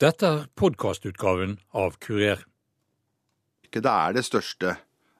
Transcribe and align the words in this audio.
Dette 0.00 0.24
er 0.24 0.44
podkastutgaven 0.56 1.58
av 1.76 1.98
Kurer. 2.00 2.46
Det 3.68 3.82
er 3.84 4.14
det 4.16 4.22
største 4.24 4.78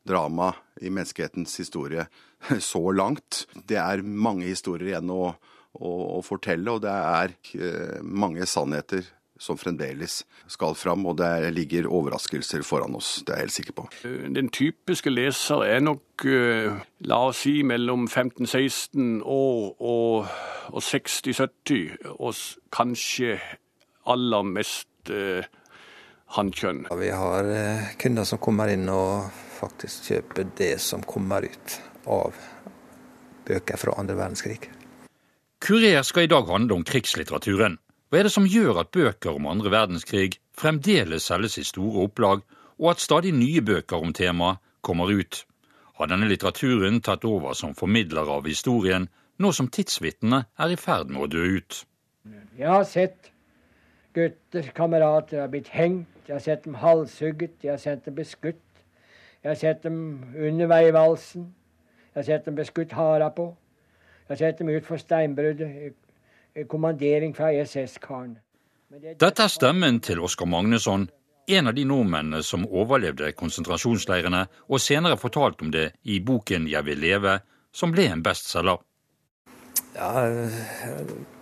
dramaet 0.08 0.80
i 0.80 0.88
menneskehetens 0.88 1.58
historie 1.60 2.06
så 2.70 2.80
langt. 2.96 3.42
Det 3.68 3.76
er 3.76 4.00
mange 4.00 4.48
historier 4.48 4.94
igjen 4.94 5.12
å, 5.12 5.34
å, 5.76 5.92
å 6.16 6.24
fortelle, 6.24 6.72
og 6.72 6.80
det 6.86 6.96
er 6.96 7.36
eh, 7.60 8.00
mange 8.00 8.48
sannheter 8.48 9.04
som 9.36 9.60
fremdeles 9.60 10.22
skal 10.48 10.72
fram, 10.72 11.04
og 11.12 11.20
det 11.20 11.52
ligger 11.52 11.92
overraskelser 11.92 12.64
foran 12.64 12.96
oss. 12.96 13.18
Det 13.20 13.36
er 13.36 13.42
jeg 13.42 13.50
helt 13.50 13.58
sikker 13.60 13.80
på. 13.82 13.88
Den 14.32 14.48
typiske 14.48 15.12
leser 15.12 15.68
er 15.68 15.84
nok, 15.84 16.24
eh, 16.24 16.80
la 17.04 17.24
oss 17.28 17.44
si, 17.44 17.58
mellom 17.68 18.08
15-16 18.08 19.18
år 19.28 19.74
og, 19.76 20.36
og 20.72 20.84
60-70, 20.88 22.14
og 22.16 22.46
kanskje 22.72 23.42
aller 24.12 24.46
mest 24.46 25.12
eh, 25.12 25.46
hannkjønn. 26.36 26.86
Vi 27.00 27.10
har 27.10 27.50
eh, 27.50 27.92
kunder 28.00 28.26
som 28.28 28.40
kommer 28.42 28.70
inn 28.72 28.88
og 28.92 29.30
faktisk 29.60 30.10
kjøper 30.12 30.50
det 30.58 30.74
som 30.82 31.04
kommer 31.06 31.46
ut 31.46 31.76
av 32.10 32.36
bøker 33.48 33.80
fra 33.80 33.96
andre 34.00 34.16
verdenskrig. 34.18 34.60
Kurer 35.60 36.02
skal 36.06 36.24
i 36.24 36.32
dag 36.32 36.48
handle 36.48 36.78
om 36.78 36.86
krigslitteraturen. 36.86 37.76
Hva 38.10 38.18
er 38.18 38.26
det 38.26 38.34
som 38.34 38.48
gjør 38.48 38.80
at 38.82 38.94
bøker 38.94 39.36
om 39.36 39.46
andre 39.50 39.70
verdenskrig 39.70 40.38
fremdeles 40.56 41.28
selges 41.28 41.58
i 41.60 41.66
store 41.66 42.06
opplag, 42.08 42.42
og 42.80 42.94
at 42.94 43.02
stadig 43.02 43.34
nye 43.36 43.60
bøker 43.62 44.00
om 44.00 44.14
temaet 44.16 44.62
kommer 44.80 45.12
ut? 45.12 45.44
Har 46.00 46.08
denne 46.08 46.30
litteraturen 46.30 47.02
tatt 47.04 47.26
over 47.28 47.52
som 47.54 47.76
formidler 47.76 48.30
av 48.32 48.48
historien, 48.48 49.10
nå 49.36 49.52
som 49.52 49.68
tidsvitnene 49.68 50.46
er 50.56 50.72
i 50.72 50.78
ferd 50.80 51.12
med 51.12 51.26
å 51.26 51.30
dø 51.30 51.44
ut? 51.60 51.82
Jeg 52.56 52.68
har 52.72 52.86
sett 52.88 53.30
gutter, 54.14 54.70
kamerater, 54.74 55.40
har 55.40 55.48
blitt 55.48 55.68
hengt, 55.68 56.08
jeg 56.28 56.34
har 56.34 56.42
sett 56.44 56.64
dem 56.64 56.74
halshugget, 56.74 57.56
jeg 57.62 57.72
har 57.72 57.78
sett 57.78 58.04
dem 58.04 58.14
beskutt. 58.14 58.66
Jeg 59.42 59.50
har 59.50 59.56
sett 59.56 59.82
dem 59.82 60.24
under 60.36 60.66
veivalsen, 60.66 61.54
jeg 62.14 62.20
har 62.20 62.26
sett 62.28 62.44
dem 62.44 62.54
beskutt 62.54 62.92
hara 62.92 63.30
på. 63.34 63.48
Jeg 64.28 64.28
har 64.28 64.36
sett 64.36 64.58
dem 64.58 64.68
utfor 64.68 65.00
steinbruddet, 65.00 65.94
kommandering 66.68 67.34
fra 67.36 67.50
SS-karen. 67.64 68.36
Dette 68.90 69.42
er 69.42 69.50
stemmen 69.50 70.00
til 70.02 70.20
Oskar 70.20 70.46
Magnusson, 70.50 71.08
en 71.48 71.66
av 71.70 71.74
de 71.74 71.84
nordmennene 71.86 72.42
som 72.46 72.66
overlevde 72.66 73.32
konsentrasjonsleirene, 73.38 74.44
og 74.68 74.82
senere 74.82 75.18
fortalt 75.18 75.62
om 75.62 75.70
det 75.70 75.92
i 76.04 76.20
boken 76.20 76.68
'Jeg 76.68 76.84
vil 76.84 76.98
leve', 76.98 77.40
som 77.72 77.92
ble 77.92 78.06
en 78.12 78.22
bestselger. 78.22 78.78
Ja, 79.94 80.24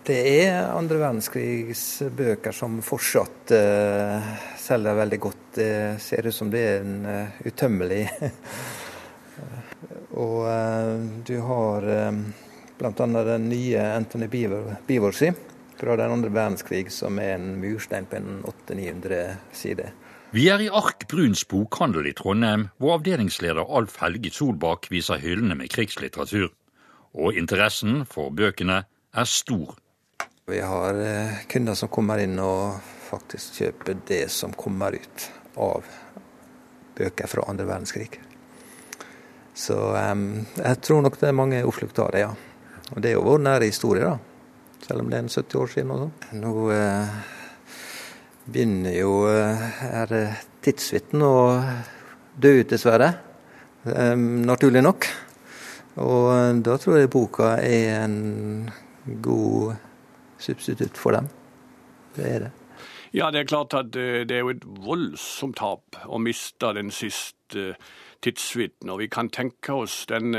det 0.09 0.21
er 0.41 0.71
andre 0.73 0.97
verdenskrigs 0.97 2.01
bøker 2.17 2.51
som 2.55 2.79
fortsatt 2.81 3.51
uh, 3.53 4.31
selger 4.57 4.97
veldig 4.97 5.19
godt. 5.21 5.43
Det 5.59 6.01
ser 6.01 6.25
ut 6.25 6.35
som 6.35 6.49
det 6.53 6.63
er 6.65 6.81
en 6.81 7.05
uh, 7.05 7.27
utømmelig 7.45 8.07
Og 10.23 10.37
uh, 10.49 10.97
du 11.27 11.37
har 11.45 11.85
Bl.a. 12.79 13.23
den 13.27 13.49
nye 13.51 13.79
Anthony 13.93 14.27
Bivorsi 14.87 15.29
fra 15.79 15.95
den 15.95 16.11
andre 16.11 16.31
verdenskrig, 16.33 16.91
som 16.91 17.19
er 17.19 17.37
en 17.37 17.55
murstein 17.61 18.07
på 18.09 18.19
en 18.19 18.43
800-900 18.67 19.35
sider. 19.55 19.93
Vi 20.31 20.45
er 20.51 20.61
i 20.61 20.69
Ark 20.69 21.07
Bruns 21.09 21.41
bokhandel 21.49 22.11
i 22.11 22.13
Trondheim, 22.13 22.67
hvor 22.77 22.99
avdelingsleder 22.99 23.65
Alf 23.65 23.95
Helge 24.03 24.29
Solbakk 24.33 24.89
viser 24.93 25.21
hyllene 25.23 25.57
med 25.57 25.71
krigslitteratur. 25.73 26.51
Og 27.17 27.37
interessen 27.37 28.03
for 28.09 28.29
bøkene 28.35 28.83
er 28.85 29.29
stor. 29.29 29.73
Vi 30.49 30.59
har 30.61 30.97
eh, 31.01 31.41
kunder 31.49 31.77
som 31.77 31.91
kommer 31.93 32.21
inn 32.21 32.37
og 32.41 32.79
faktisk 33.09 33.61
kjøper 33.61 34.01
det 34.09 34.23
som 34.33 34.53
kommer 34.57 34.97
ut 34.97 35.25
av 35.59 35.85
bøker 36.97 37.29
fra 37.29 37.45
andre 37.49 37.67
verdenskrig. 37.69 38.09
Så 39.59 39.75
um, 39.75 40.45
jeg 40.55 40.79
tror 40.85 41.03
nok 41.03 41.17
det 41.19 41.29
er 41.29 41.35
mange 41.35 41.63
oppslukt 41.67 41.99
av 41.99 42.13
det, 42.13 42.23
ja. 42.23 42.31
Og 42.93 43.01
det 43.03 43.11
er 43.11 43.17
jo 43.17 43.25
vår 43.25 43.41
nære 43.43 43.69
historie, 43.69 44.05
da. 44.05 44.17
Selv 44.85 45.03
om 45.03 45.09
det 45.09 45.17
er 45.19 45.25
en 45.25 45.33
70 45.33 45.59
år 45.59 45.71
siden. 45.73 45.91
Også. 45.95 46.29
Nå 46.39 46.53
uh, 46.71 47.17
begynner 48.49 48.95
jo 48.95 49.15
eh, 49.29 50.37
tidsvitten 50.65 51.25
å 51.25 51.33
dø 52.39 52.53
ut, 52.61 52.69
dessverre. 52.71 53.11
Um, 53.83 54.45
naturlig 54.47 54.81
nok. 54.85 55.09
Og 55.95 56.29
eh, 56.33 56.53
da 56.65 56.77
tror 56.77 56.99
jeg 56.99 57.09
boka 57.09 57.55
er 57.63 58.05
en 58.05 58.69
god 59.23 59.75
substitutt 60.39 60.97
for 60.97 61.17
dem. 61.17 61.29
Det 62.15 62.27
er 62.27 62.39
det. 62.45 62.51
Ja, 63.13 63.31
det 63.31 63.39
er 63.39 63.49
klart 63.49 63.73
at 63.73 63.95
eh, 63.95 64.25
det 64.27 64.37
er 64.37 64.45
jo 64.45 64.53
et 64.53 64.67
voldsomt 64.85 65.57
tap 65.57 65.97
å 66.05 66.21
miste 66.21 66.73
den 66.77 66.91
siste 66.91 67.73
tidsvitnen. 68.21 68.93
Og 68.93 69.01
vi 69.01 69.09
kan 69.11 69.31
tenke 69.33 69.73
oss 69.73 70.05
den 70.09 70.35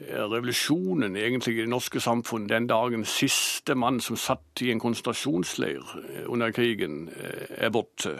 revolusjonen 0.00 1.16
egentlig 1.16 1.56
i 1.56 1.60
det 1.64 1.70
norske 1.72 2.00
samfunn 2.00 2.48
den 2.48 2.66
dagen 2.68 3.04
siste 3.08 3.74
mann 3.74 4.00
som 4.00 4.16
satt 4.16 4.62
i 4.62 4.70
en 4.70 4.80
konsentrasjonsleir 4.80 5.80
eh, 6.02 6.24
under 6.28 6.52
krigen, 6.52 7.08
eh, 7.08 7.64
er 7.66 7.70
borte. 7.70 8.18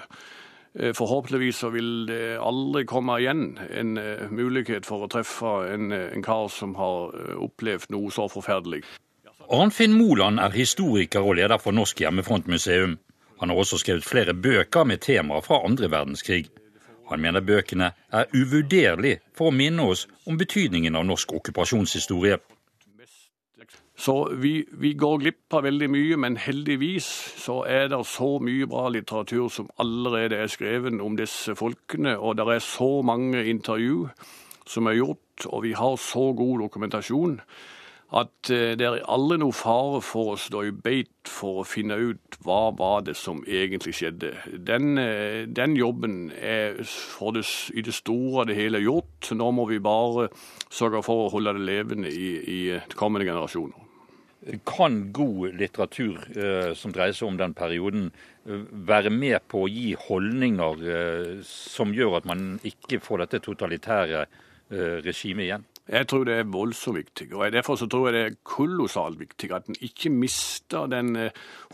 Eh, 0.78 0.92
forhåpentligvis 0.92 1.62
så 1.64 1.70
vil 1.72 2.06
det 2.08 2.36
aldri 2.42 2.84
komme 2.84 3.18
igjen 3.22 3.58
en 3.70 3.96
mulighet 4.30 4.86
for 4.86 5.06
å 5.06 5.10
treffe 5.10 5.54
en, 5.72 5.90
en 5.92 6.24
kar 6.24 6.50
som 6.52 6.76
har 6.76 7.16
opplevd 7.40 7.90
noe 7.94 8.12
så 8.12 8.28
forferdelig. 8.28 8.84
Arnfinn 9.46 9.94
Moland 9.94 10.40
er 10.42 10.50
historiker 10.50 11.22
og 11.22 11.38
leder 11.38 11.60
for 11.62 11.76
Norsk 11.76 12.00
hjemmefrontmuseum. 12.02 12.96
Han 13.40 13.52
har 13.52 13.56
også 13.56 13.78
skrevet 13.78 14.04
flere 14.04 14.34
bøker 14.34 14.84
med 14.84 15.04
temaer 15.04 15.44
fra 15.44 15.60
andre 15.64 15.90
verdenskrig. 15.92 16.48
Han 17.10 17.20
mener 17.22 17.40
bøkene 17.40 17.92
er 18.10 18.26
uvurderlig 18.34 19.18
for 19.36 19.50
å 19.50 19.54
minne 19.54 19.84
oss 19.86 20.06
om 20.26 20.38
betydningen 20.38 20.96
av 20.98 21.06
norsk 21.06 21.36
okkupasjonshistorie. 21.38 22.40
Så 23.96 24.16
vi, 24.36 24.66
vi, 24.76 24.92
går 24.92 25.22
glipp 25.22 25.54
av 25.56 25.64
veldig 25.64 25.88
mye, 25.88 26.16
men 26.20 26.36
heldigvis 26.36 27.06
så 27.40 27.62
er 27.64 27.88
det 27.88 28.02
så 28.04 28.34
mye 28.44 28.68
bra 28.68 28.90
litteratur 28.92 29.48
som 29.52 29.70
allerede 29.80 30.36
er 30.36 30.52
skrevet 30.52 31.00
om 31.00 31.16
disse 31.16 31.56
folkene, 31.56 32.18
og 32.18 32.36
det 32.36 32.44
er 32.52 32.60
så 32.64 32.90
mange 33.00 33.46
intervju 33.48 34.10
som 34.68 34.90
er 34.90 34.98
gjort, 34.98 35.46
og 35.48 35.64
vi 35.64 35.72
har 35.78 35.96
så 35.96 36.28
god 36.36 36.66
dokumentasjon 36.66 37.40
at 38.14 38.50
eh, 38.54 38.74
det 38.78 38.86
er 38.86 39.00
aldri 39.10 39.38
noe 39.42 39.54
fare 39.56 40.00
for 40.04 40.34
å 40.34 40.38
stå 40.38 40.62
i 40.68 40.74
beit 40.74 41.30
for 41.30 41.62
å 41.62 41.66
finne 41.66 41.96
ut 41.98 42.38
hva 42.46 42.70
var 42.78 43.02
det 43.08 43.16
som 43.18 43.42
egentlig 43.42 43.96
skjedde. 43.98 44.30
Den, 44.68 44.94
eh, 45.02 45.42
den 45.50 45.74
jobben 45.78 46.30
er 46.36 46.78
det, 46.78 47.44
i 47.74 47.82
det 47.82 47.96
store 47.96 48.44
og 48.44 48.46
det 48.50 48.58
hele 48.60 48.84
gjort. 48.84 49.32
Nå 49.34 49.50
må 49.50 49.66
vi 49.72 49.82
bare 49.82 50.28
sørge 50.70 51.02
for 51.06 51.26
å 51.26 51.34
holde 51.34 51.56
det 51.58 51.66
levende 51.66 52.12
i, 52.12 52.30
i 52.38 52.60
kommende 52.94 53.26
generasjoner. 53.26 53.85
Kan 54.66 55.12
god 55.12 55.56
litteratur 55.58 56.20
eh, 56.38 56.72
som 56.78 56.92
dreier 56.94 57.14
seg 57.16 57.26
om 57.32 57.38
den 57.40 57.54
perioden, 57.56 58.10
eh, 58.46 58.66
være 58.86 59.10
med 59.10 59.42
på 59.50 59.64
å 59.64 59.70
gi 59.70 59.96
holdninger 60.06 60.84
eh, 60.86 61.32
som 61.46 61.94
gjør 61.94 62.20
at 62.20 62.28
man 62.30 62.60
ikke 62.66 63.00
får 63.02 63.24
dette 63.24 63.42
totalitære 63.48 64.20
eh, 64.22 65.00
regimet 65.02 65.48
igjen? 65.48 65.66
Jeg 65.86 66.06
tror 66.10 66.24
det 66.26 66.34
er 66.40 66.48
voldsomt 66.50 66.98
viktig. 66.98 67.28
og 67.34 67.52
Derfor 67.54 67.76
så 67.78 67.86
tror 67.90 68.08
jeg 68.08 68.14
det 68.14 68.22
er 68.24 68.38
kolossalt 68.46 69.20
viktig 69.20 69.52
at 69.54 69.68
en 69.70 69.78
ikke 69.86 70.10
mister 70.10 70.86
den 70.90 71.16
eh, 71.16 71.30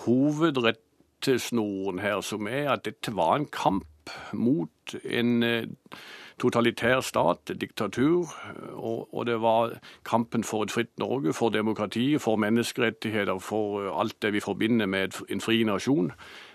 hovedrettesnoren 0.07 2.01
her, 2.05 2.21
som 2.25 2.49
er 2.49 2.73
at 2.75 2.85
dette 2.89 3.13
var 3.17 3.37
en 3.37 3.49
kamp 3.53 4.13
mot 4.33 4.97
en 5.05 5.43
eh, 5.43 5.65
totalitær 6.41 7.01
stat, 7.01 7.53
diktatur. 7.61 8.33
Og, 8.73 9.15
og, 9.15 9.27
det 9.27 9.41
var 9.43 9.79
kampen 10.05 10.45
for 10.45 10.65
et 10.65 10.75
fritt 10.75 10.93
Norge, 10.99 11.33
for 11.33 11.51
demokrati, 11.51 12.19
for 12.19 12.37
menneskerettigheter, 12.37 13.39
for 13.39 13.83
eh, 13.83 14.01
alt 14.01 14.23
det 14.23 14.33
vi 14.33 14.41
forbinder 14.41 14.87
med 14.87 15.23
en 15.31 15.41
fri 15.41 15.63
nasjon. 15.65 16.13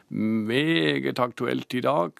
Meget 0.09 1.19
aktuelt 1.19 1.73
i 1.73 1.81
dag. 1.81 2.11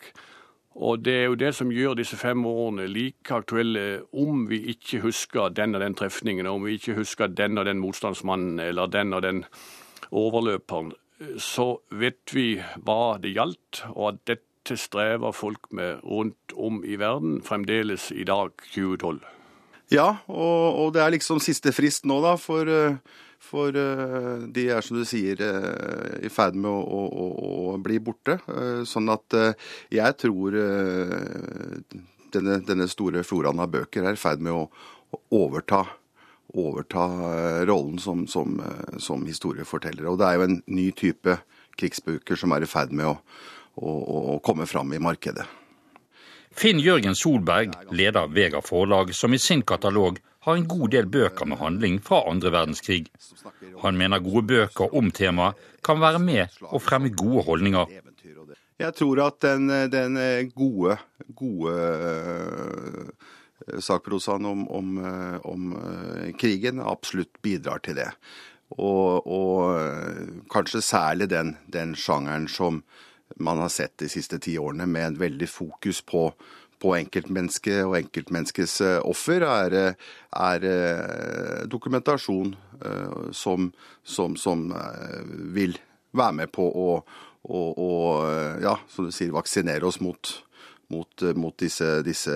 Og 0.77 1.01
det 1.01 1.13
er 1.13 1.23
jo 1.25 1.37
det 1.39 1.55
som 1.57 1.71
gjør 1.73 1.95
disse 1.97 2.17
fem 2.19 2.43
årene 2.45 2.85
like 2.91 3.33
aktuelle 3.33 4.03
om 4.13 4.45
vi 4.49 4.59
ikke 4.73 5.01
husker 5.01 5.49
den 5.49 5.73
og 5.75 5.81
den 5.81 5.95
trefningen, 5.97 6.45
om 6.45 6.65
vi 6.67 6.75
ikke 6.77 6.99
husker 6.99 7.31
den 7.33 7.57
og 7.57 7.65
den 7.65 7.81
motstandsmannen 7.81 8.59
eller 8.61 8.85
den 8.85 9.13
og 9.13 9.23
den 9.25 9.43
overløperen. 10.11 10.91
Så 11.41 11.79
vet 11.89 12.29
vi 12.33 12.59
hva 12.85 13.17
det 13.17 13.33
gjaldt, 13.33 13.87
og 13.95 14.11
at 14.11 14.19
dette 14.67 14.83
strever 14.83 15.31
folk 15.31 15.69
med 15.71 16.01
rundt 16.03 16.53
om 16.55 16.81
i 16.83 16.97
verden 16.99 17.39
fremdeles 17.45 18.11
i 18.11 18.25
dag, 18.27 18.51
2012. 18.73 19.21
Ja, 19.93 20.17
og, 20.27 20.81
og 20.81 20.91
det 20.95 21.03
er 21.03 21.13
liksom 21.15 21.39
siste 21.39 21.71
frist 21.71 22.07
nå, 22.07 22.19
da, 22.25 22.35
for 22.41 22.67
uh 22.67 23.23
for 23.47 23.69
uh, 23.69 24.41
de 24.51 24.63
er, 24.73 24.81
som 24.83 24.97
du 24.97 25.05
sier, 25.07 25.39
uh, 25.39 26.17
i 26.25 26.27
ferd 26.33 26.57
med 26.57 26.67
å, 26.67 27.03
å, 27.05 27.27
å, 27.47 27.75
bli 27.79 27.99
borte. 28.03 28.39
Sånn 28.89 29.07
at 29.13 29.35
jeg 29.93 30.15
tror 30.19 30.57
denne, 32.33 32.57
denne, 32.65 32.87
store 32.91 33.21
floraen 33.23 33.61
av 33.61 33.69
bøker 33.71 34.03
er 34.03 34.17
i 34.17 34.19
ferd 34.19 34.41
med 34.43 34.57
å, 34.57 34.65
overta, 35.37 35.83
overta 36.57 37.05
rollen 37.69 38.01
som, 38.01 38.25
som, 38.27 38.57
som, 38.99 39.23
historieforteller. 39.29 40.09
Og 40.09 40.17
det 40.19 40.27
er 40.27 40.41
jo 40.41 40.47
en 40.49 40.59
ny 40.65 40.89
type 40.97 41.37
krigsbøker 41.77 42.41
som 42.41 42.57
er 42.57 42.65
i 42.65 42.71
ferd 42.73 42.91
med 42.91 43.13
å, 43.13 43.15
å, 43.77 44.39
komme 44.43 44.65
fram 44.65 44.93
i 44.93 45.01
markedet. 45.01 45.45
Finn 46.57 46.79
Jørgen 46.81 47.15
Solberg 47.15 47.75
leder 47.93 48.31
Vega 48.33 48.63
forlag, 48.65 49.13
som 49.13 49.33
i 49.33 49.39
sin 49.39 49.61
katalog 49.61 50.17
har 50.47 50.57
en 50.57 50.67
god 50.67 50.89
del 50.95 51.09
bøker 51.11 51.45
med 51.45 51.61
handling 51.61 51.99
fra 52.01 52.23
andre 52.31 52.49
verdenskrig. 52.55 53.11
Han 53.83 53.99
mener 53.99 54.23
gode 54.25 54.47
bøker 54.49 54.95
om 54.97 55.11
temaet 55.13 55.59
kan 55.85 56.01
være 56.01 56.21
med 56.23 56.57
å 56.65 56.81
fremme 56.81 57.13
gode 57.13 57.45
holdninger. 57.45 57.99
Jeg 58.77 58.93
tror 58.97 59.21
at 59.25 59.39
den, 59.41 59.69
den 59.91 60.17
gode, 60.55 60.97
gode 61.37 61.73
uh, 61.77 63.79
sakprosaen 63.81 64.45
om, 64.45 64.67
om, 64.69 64.91
om 65.49 65.71
uh, 65.73 66.27
krigen 66.37 66.81
absolutt 66.81 67.41
bidrar 67.45 67.81
til 67.85 67.97
det. 68.01 68.11
Og, 68.77 69.23
og 69.23 70.49
kanskje 70.51 70.83
særlig 70.83 71.29
den, 71.31 71.53
den 71.71 71.93
sjangeren 71.95 72.49
som 72.51 72.81
man 73.35 73.59
har 73.61 73.69
sett 73.69 73.97
de 73.97 74.09
siste 74.09 74.39
ti 74.39 74.57
årene, 74.59 74.87
med 74.87 75.05
en 75.05 75.19
veldig 75.19 75.49
fokus 75.49 76.01
på, 76.01 76.29
på 76.81 76.93
enkeltmennesket 76.97 77.83
og 77.85 77.97
enkeltmenneskets 77.99 78.79
eh, 78.85 78.97
offer, 79.05 79.45
er, 79.45 79.77
eh, 79.77 80.09
er 80.37 80.67
eh, 80.71 81.61
dokumentasjon 81.69 82.55
som, 83.33 83.71
som, 84.05 84.35
som, 84.37 84.67
vil 85.55 85.73
være 86.13 86.35
med 86.37 86.51
på 86.53 86.67
å, 86.69 86.89
å, 87.49 87.61
å, 87.73 87.87
ja, 88.61 88.75
som 88.93 89.07
du 89.07 89.15
sier, 89.15 89.33
vaksinere 89.33 89.87
oss 89.87 89.97
mot, 90.05 90.29
mot, 90.93 91.25
mot 91.33 91.55
disse, 91.57 92.03
disse, 92.05 92.35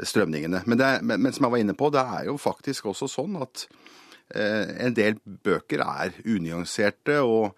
strømningene. 0.00 0.62
Men, 0.64 0.80
det, 0.80 0.88
men, 1.02 1.20
men, 1.20 1.34
som 1.36 1.46
jeg 1.46 1.54
var 1.54 1.64
inne 1.64 1.76
på, 1.76 1.90
det 1.92 2.00
er 2.00 2.30
jo 2.30 2.38
faktisk 2.40 2.88
også 2.94 3.10
sånn 3.12 3.36
at 3.44 3.66
eh, 4.34 4.72
en 4.86 4.96
del 4.96 5.20
bøker 5.20 5.84
er 5.84 6.16
unyanserte 6.24 7.20
og, 7.26 7.52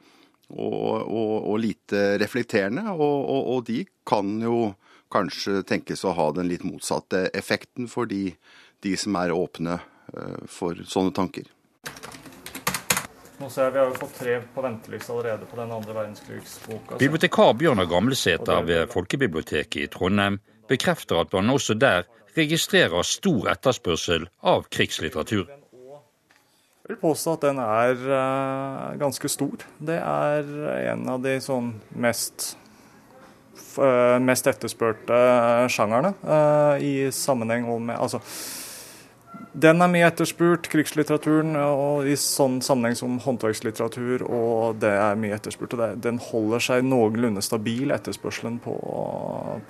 og, 0.51 1.07
og, 1.07 1.35
og 1.53 1.59
lite 1.63 2.19
reflekterende, 2.21 2.91
og, 2.93 3.63
de 3.67 3.85
kan 4.07 4.37
jo 4.43 4.73
kanskje 5.11 5.63
tenkes 5.67 6.05
å 6.07 6.15
ha 6.17 6.31
den 6.37 6.51
litt 6.51 6.65
motsatte 6.67 7.29
effekten 7.35 7.89
for 7.91 8.11
de, 8.11 8.31
de 8.85 8.95
som 8.99 9.17
er 9.19 9.35
åpne 9.35 9.79
eh, 9.79 10.43
for 10.51 10.79
sånne 10.87 11.15
tanker. 11.15 11.49
Nå 13.41 13.49
ser 13.49 13.71
jeg 13.71 13.73
Vi 13.73 13.81
har 13.81 13.89
jo 13.89 13.97
fått 13.97 14.19
tre 14.21 14.35
på 14.55 14.63
venteliste 14.63 15.13
allerede 15.15 15.47
på 15.49 15.57
den 15.57 15.71
andre 15.73 15.95
verdenskrigsboka. 15.97 16.99
Bibliotekar 17.01 17.55
Bjørnar 17.57 17.89
Gamlesæter 17.89 18.67
ved 18.69 18.91
Folkebiblioteket 18.93 19.87
i 19.87 19.89
Trondheim 19.91 20.39
bekrefter 20.69 21.23
at 21.23 21.33
man 21.33 21.51
også 21.55 21.75
der 21.75 22.05
registrerer 22.37 23.03
stor 23.07 23.49
etterspørsel 23.55 24.29
av 24.47 24.69
krigslitteratur. 24.71 25.49
Jeg 26.81 26.95
vil 26.95 27.03
påstå 27.03 27.37
at 27.37 27.45
den 27.45 27.61
er 27.63 28.01
uh, 28.09 28.99
ganske 28.99 29.29
stor. 29.31 29.67
Det 29.79 29.99
er 30.01 30.49
en 30.95 31.07
av 31.13 31.21
de 31.23 31.37
sånn 31.45 31.75
mest 31.93 32.55
Eh, 33.79 34.19
mest 34.19 34.49
etterspurte 34.51 35.19
sjangerne 35.71 36.15
eh, 36.27 36.83
i 36.83 36.95
sammenheng 37.15 37.69
med 37.85 37.95
altså, 38.03 38.19
den 39.53 39.83
er 39.83 39.91
mye 39.91 40.09
etterspurt, 40.09 40.67
krigslitteraturen, 40.71 41.55
og 41.59 42.07
i 42.07 42.17
sånn 42.19 42.59
sammenheng 42.63 42.99
som 42.99 43.17
håndverkslitteratur, 43.23 44.25
og 44.27 44.81
det 44.83 44.91
er 44.95 45.19
mye 45.19 45.35
etterspurt. 45.35 45.75
og 45.75 46.03
Den 46.03 46.21
holder 46.23 46.63
seg 46.63 46.85
noenlunde 46.87 47.43
stabil, 47.43 47.91
etterspørselen 47.95 48.61
på, 48.63 48.75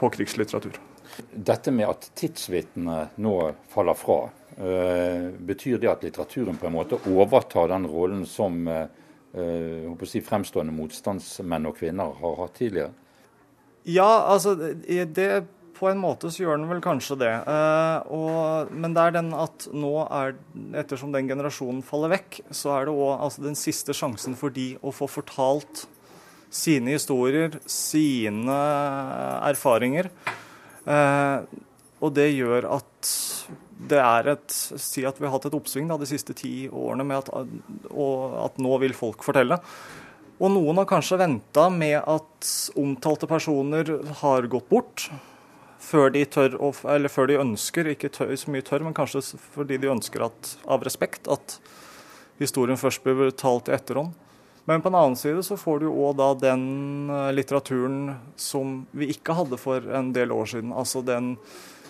på 0.00 0.10
krigslitteratur. 0.16 0.76
Dette 1.32 1.72
med 1.72 1.88
at 1.88 2.10
tidsvitnene 2.18 3.06
nå 3.20 3.36
faller 3.72 3.96
fra, 3.96 4.18
betyr 4.56 5.79
det 5.81 5.88
at 5.91 6.02
litteraturen 6.05 6.58
på 6.58 6.67
en 6.69 6.75
måte 6.75 6.99
overtar 7.08 7.70
den 7.70 7.87
rollen 7.88 8.25
som 8.29 8.67
øh, 8.69 10.02
si, 10.05 10.20
fremstående 10.20 10.75
motstandsmenn 10.75 11.67
og 11.70 11.76
-kvinner 11.79 12.12
har 12.20 12.37
hatt 12.43 12.55
tidligere? 12.58 12.91
Ja, 13.85 14.26
altså 14.29 14.55
det, 14.55 15.47
På 15.81 15.88
en 15.88 15.99
måte 15.99 16.29
så 16.29 16.43
gjør 16.43 16.58
den 16.58 16.69
vel 16.69 16.82
kanskje 16.85 17.17
det. 17.23 17.32
Eh, 17.49 18.12
og, 18.12 18.69
men 18.70 18.93
det 18.93 19.00
er 19.00 19.14
den 19.17 19.31
at 19.32 19.64
nå 19.73 19.94
er 20.12 20.35
Ettersom 20.76 21.14
den 21.14 21.31
generasjonen 21.31 21.81
faller 21.82 22.12
vekk, 22.12 22.43
så 22.53 22.75
er 22.75 22.85
det 22.85 22.93
òg 22.93 23.23
altså, 23.25 23.43
den 23.46 23.56
siste 23.56 23.96
sjansen 23.96 24.37
for 24.37 24.53
de 24.53 24.75
å 24.85 24.93
få 24.93 25.08
fortalt 25.08 25.87
sine 26.50 26.93
historier, 26.99 27.56
sine 27.64 28.58
erfaringer. 29.49 30.11
Eh, 30.85 31.49
og 32.00 32.14
det 32.17 32.29
gjør 32.35 32.69
at 32.76 33.11
det 33.88 34.00
er 34.03 34.32
et 34.35 34.53
Si 34.53 35.05
at 35.09 35.19
vi 35.21 35.27
har 35.27 35.32
hatt 35.35 35.49
et 35.49 35.56
oppsving 35.56 35.88
da, 35.88 35.97
de 36.00 36.09
siste 36.09 36.35
ti 36.37 36.69
årene 36.69 37.06
med 37.06 37.23
at, 37.23 37.50
og 37.91 38.37
at 38.44 38.61
nå 38.62 38.77
vil 38.82 38.97
folk 38.97 39.25
fortelle. 39.25 39.61
Og 40.41 40.53
noen 40.55 40.81
har 40.81 40.88
kanskje 40.88 41.21
venta 41.21 41.67
med 41.73 41.99
at 42.00 42.50
omtalte 42.81 43.29
personer 43.29 43.91
har 44.23 44.49
gått 44.53 44.71
bort, 44.73 45.11
før 45.81 46.12
de, 46.12 46.25
tør, 46.29 46.56
eller 46.88 47.12
før 47.12 47.29
de 47.29 47.41
ønsker, 47.41 47.88
ikke 47.93 48.12
tør, 48.12 48.32
så 48.37 48.53
mye 48.53 48.65
tør, 48.65 48.85
men 48.85 48.97
kanskje 48.97 49.23
fordi 49.55 49.79
de 49.81 49.93
ønsker 49.93 50.25
at, 50.25 50.55
av 50.69 50.85
respekt 50.87 51.29
at 51.32 51.59
historien 52.41 52.81
først 52.81 53.05
blir 53.05 53.19
betalt 53.21 53.69
i 53.69 53.77
etterhånd. 53.77 54.17
Men 54.69 54.85
på 54.85 54.88
en 54.88 54.97
annen 54.97 55.17
side 55.19 55.43
så 55.44 55.56
får 55.59 55.81
du 55.82 55.88
òg 55.91 56.17
da 56.21 56.31
den 56.38 57.11
eh, 57.11 57.31
litteraturen 57.35 58.15
som 58.38 58.85
vi 58.93 59.09
ikke 59.11 59.35
hadde 59.35 59.59
for 59.61 59.85
en 59.97 60.12
del 60.15 60.32
år 60.32 60.53
siden. 60.53 60.73
Altså 60.77 61.03
den 61.05 61.35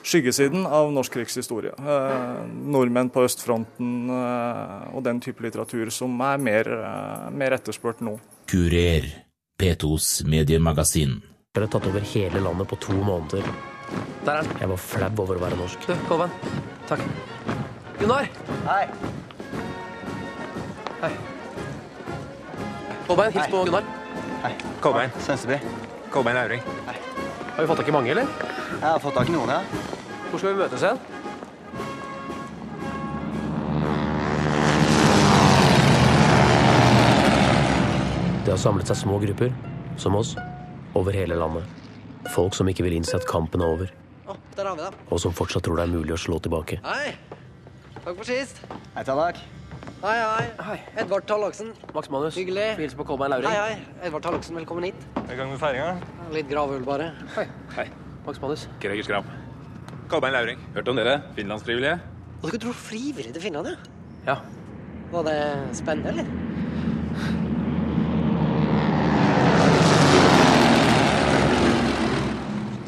skyggesiden 0.03 0.67
av 0.67 0.93
norsk 0.93 1.13
krigshistorie. 1.13 1.73
Eh, 1.79 2.45
nordmenn 2.47 3.11
på 3.13 3.25
østfronten 3.27 4.11
eh, 4.11 4.95
og 4.95 5.05
den 5.07 5.21
type 5.21 5.45
litteratur 5.45 5.91
som 5.95 6.15
er 6.25 6.39
mer, 6.43 6.71
eh, 6.77 7.27
mer 7.33 7.57
etterspurt 7.57 8.03
nå. 8.05 8.17
Kurer, 8.51 9.09
P2s 9.61 10.25
mediemagasin. 10.29 11.21
Dere 11.55 11.67
har 11.67 11.73
tatt 11.75 11.89
over 11.91 12.05
hele 12.13 12.43
landet 12.43 12.71
på 12.71 12.79
to 12.81 12.95
måneder. 12.95 13.47
Der 14.25 14.37
er 14.37 14.43
den. 14.47 14.57
Jeg 14.61 14.71
var 14.71 14.83
flau 14.85 15.11
over 15.25 15.41
å 15.41 15.45
være 15.45 15.59
norsk. 15.59 15.87
Du, 15.87 15.95
Kolbein. 16.09 16.31
Takk. 16.89 17.03
Gunnar! 17.99 18.31
Hei. 18.69 18.85
Hei. 21.03 21.13
Kolbein, 23.09 23.33
hils 23.35 23.53
på 23.53 23.65
Gunnar. 23.67 23.95
Hei. 24.47 24.57
Kolbein 24.81 25.23
Sønsteby. 25.27 25.61
Kolbein 26.15 26.39
Lauring. 26.39 26.63
Hei. 26.87 27.10
Har 27.61 27.67
vi 27.67 27.69
fått 27.69 27.79
tak 27.79 27.89
i 27.89 27.93
mange, 27.93 28.11
eller? 28.11 28.29
Jeg 28.81 28.89
har 28.89 29.01
fått 29.05 29.15
tak 29.15 29.29
i 29.29 29.33
noen, 29.35 29.51
ja. 29.53 29.59
Hvor 30.31 30.41
skal 30.41 30.55
vi 30.55 30.61
møtes 30.63 30.81
igjen? 30.81 31.01
Det 38.47 38.55
har 38.55 38.63
samlet 38.65 38.89
seg 38.89 39.03
små 39.03 39.21
grupper, 39.27 39.53
som 40.01 40.17
oss, 40.17 40.33
over 40.97 41.13
hele 41.13 41.37
landet. 41.37 41.69
Folk 42.33 42.57
som 42.57 42.73
ikke 42.73 42.89
vil 42.89 42.97
innse 42.97 43.21
at 43.21 43.29
kampen 43.29 43.61
er 43.61 43.77
over. 43.77 43.93
Å, 44.25 44.41
der 44.57 44.73
har 44.73 44.81
vi 44.81 44.89
dem. 44.89 45.01
Og 45.13 45.21
som 45.21 45.37
fortsatt 45.37 45.69
tror 45.69 45.83
det 45.83 45.91
er 45.91 45.97
mulig 45.99 46.17
å 46.17 46.23
slå 46.25 46.41
tilbake. 46.41 46.81
Hei! 46.89 47.13
Takk 48.01 48.15
for 48.15 48.25
sist. 48.25 48.65
Hei, 48.97 49.05
Tallak. 49.05 49.45
Hei, 50.01 50.17
hei. 50.17 50.45
hei. 50.65 50.79
Edvard 51.03 51.27
Tallaksen. 51.29 51.75
Max 51.93 52.09
Manus. 52.09 52.35
Hyggelig. 52.35 52.77
Hils 52.79 52.95
på 52.97 53.05
Kolbein 53.05 53.31
Lauring. 53.31 53.51
Hei, 53.53 53.75
hei. 53.75 54.07
Edvard 54.07 54.23
Tallaksen, 54.25 54.57
velkommen 54.57 54.87
hit. 54.89 55.03
Er 55.27 55.35
i 55.35 55.37
gang 55.37 55.51
med 55.51 55.59
feiringa? 55.61 55.91
Litt 56.33 56.49
gravøl, 56.49 56.87
bare. 56.87 57.11
Hei. 57.35 57.45
Hei. 57.75 57.85
Max 58.25 58.41
Manus. 58.41 58.63
Greger 58.81 59.05
Skram. 59.05 59.29
Kolbein 60.09 60.33
Lauring. 60.33 60.63
Hørt 60.73 60.89
om 60.89 60.97
dere? 60.97 61.19
Finlandsfrivillige? 61.37 61.99
Og 62.39 62.47
du 62.47 62.49
skulle 62.49 62.63
tro 62.63 62.73
frivillig 62.73 63.35
til 63.35 63.45
Finland, 63.45 63.69
ja? 63.69 63.77
Ja. 64.31 64.37
Var 65.13 65.29
det 65.29 65.77
spennende, 65.77 66.09
eller? 66.09 66.25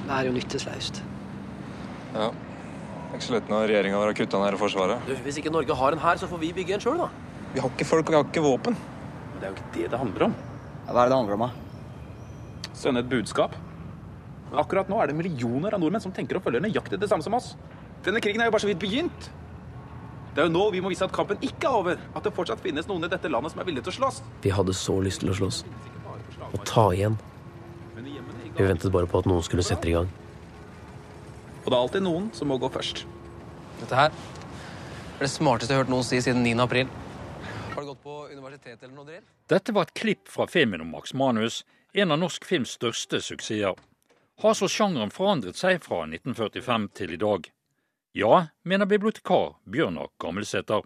Det 0.06 0.16
er 0.16 0.30
jo 0.30 0.32
nyttesløst. 0.32 1.04
Ja. 2.14 2.32
Ikke 3.22 3.30
så 3.30 3.34
lett 3.36 3.50
når 3.52 3.68
regjeringa 3.70 3.98
har 4.02 4.14
kutta 4.18 4.38
ned 4.42 4.56
Forsvaret. 4.58 5.02
Du, 5.06 5.12
hvis 5.22 5.36
ikke 5.38 5.50
Norge 5.54 5.74
har 5.78 5.94
en 5.94 6.00
hær, 6.02 6.18
så 6.18 6.26
får 6.26 6.40
vi 6.40 6.48
bygge 6.56 6.74
en 6.74 6.80
sjøl, 6.82 6.96
da. 6.98 7.04
Vi 7.52 7.60
har 7.62 7.70
ikke 7.70 7.84
folk, 7.86 8.08
vi 8.10 8.16
har 8.16 8.24
ikke 8.26 8.42
våpen. 8.42 8.74
Men 8.74 9.36
det 9.36 9.46
er 9.46 9.52
jo 9.52 9.58
ikke 9.60 9.74
det 9.76 9.90
det 9.92 9.98
handler 10.00 10.24
om. 10.26 10.32
Ja, 10.88 10.88
hva 10.88 11.04
er 11.04 11.04
det 11.04 11.12
det 11.12 11.18
handler 11.20 11.36
om, 11.36 11.44
da? 11.44 12.72
Sende 12.80 13.04
et 13.04 13.12
budskap. 13.12 13.54
Men 14.48 14.58
akkurat 14.64 14.90
nå 14.90 14.98
er 14.98 15.12
det 15.12 15.14
millioner 15.20 15.76
av 15.76 15.84
nordmenn 15.84 16.02
som 16.02 16.14
tenker 16.16 16.40
og 16.40 16.42
følger 16.42 16.64
nøyaktig 16.64 16.98
det 16.98 17.10
samme 17.12 17.22
som 17.22 17.36
oss. 17.38 17.52
Denne 18.02 18.18
krigen 18.24 18.42
er 18.42 18.50
jo 18.50 18.54
bare 18.56 18.64
så 18.64 18.70
vidt 18.72 18.82
begynt. 18.82 19.28
Det 20.34 20.42
er 20.42 20.48
jo 20.48 20.54
nå 20.56 20.64
vi 20.74 20.82
må 20.82 20.90
vise 20.90 21.06
at 21.06 21.14
kampen 21.14 21.38
ikke 21.46 21.70
er 21.70 21.78
over. 21.78 22.02
At 22.18 22.26
det 22.26 22.34
fortsatt 22.34 22.64
finnes 22.64 22.90
noen 22.90 23.06
i 23.06 23.12
dette 23.12 23.30
landet 23.30 23.54
som 23.54 23.62
er 23.62 23.68
villige 23.70 23.86
til 23.86 23.94
å 23.94 23.98
slåss. 24.00 24.18
Vi 24.42 24.50
hadde 24.50 24.74
så 24.74 24.98
lyst 24.98 25.22
til 25.22 25.30
å 25.30 25.38
slåss. 25.38 25.62
Å 26.50 26.64
ta 26.66 26.88
igjen. 26.90 27.20
Vi 28.02 28.66
ventet 28.66 28.90
bare 28.90 29.06
på 29.06 29.22
at 29.22 29.30
noen 29.30 29.46
skulle 29.46 29.62
sette 29.62 29.92
i 29.92 29.94
gang. 29.94 30.10
Og 31.62 31.70
det 31.70 31.76
er 31.76 31.80
alltid 31.80 32.02
noen 32.02 32.30
som 32.34 32.50
må 32.50 32.58
gå 32.58 32.70
først. 32.74 33.04
Dette 33.82 33.98
her 33.98 34.10
er 34.10 35.22
det 35.22 35.30
smarteste 35.30 35.70
jeg 35.70 35.78
har 35.78 35.84
hørt 35.84 35.92
noen 35.92 36.06
si 36.06 36.18
siden 36.22 36.42
9. 36.42 36.56
april. 36.64 36.88
Har 37.72 37.84
du 37.84 37.92
gått 37.92 38.02
på 38.02 38.16
universitetet 38.32 38.82
eller 38.82 38.96
noe 38.96 39.06
drill? 39.06 39.22
Dette 39.50 39.74
var 39.76 39.86
et 39.86 39.94
klipp 39.94 40.30
fra 40.30 40.48
filmen 40.50 40.82
om 40.82 40.90
Max 40.90 41.14
Manus, 41.14 41.62
en 41.94 42.10
av 42.10 42.18
norsk 42.18 42.44
films 42.48 42.74
største 42.74 43.20
suksesser. 43.22 43.78
Har 44.42 44.56
så 44.58 44.66
sjangeren 44.66 45.12
forandret 45.14 45.60
seg 45.60 45.78
fra 45.84 46.02
1945 46.08 46.88
til 46.98 47.14
i 47.14 47.20
dag? 47.22 47.46
Ja, 48.18 48.46
mener 48.66 48.90
bibliotekar 48.90 49.54
Bjørnar 49.70 50.10
Gammelsæter. 50.20 50.82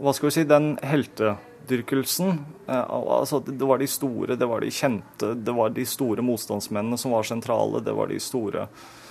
Hva 0.00 0.14
skal 0.16 0.30
vi 0.30 0.34
si, 0.38 0.48
den 0.48 0.78
heltedyrkelsen. 0.80 2.40
Altså, 2.66 3.42
det 3.44 3.68
var 3.68 3.82
de 3.82 3.90
store, 3.90 4.38
det 4.40 4.48
var 4.48 4.64
de 4.64 4.72
kjente, 4.72 5.34
det 5.36 5.54
var 5.54 5.76
de 5.76 5.84
store 5.84 6.24
motstandsmennene 6.24 6.96
som 6.98 7.12
var 7.12 7.28
sentrale. 7.28 7.84
Det 7.84 7.92
var 7.92 8.08
de 8.08 8.22
store 8.22 8.70
Eh, 8.70 9.03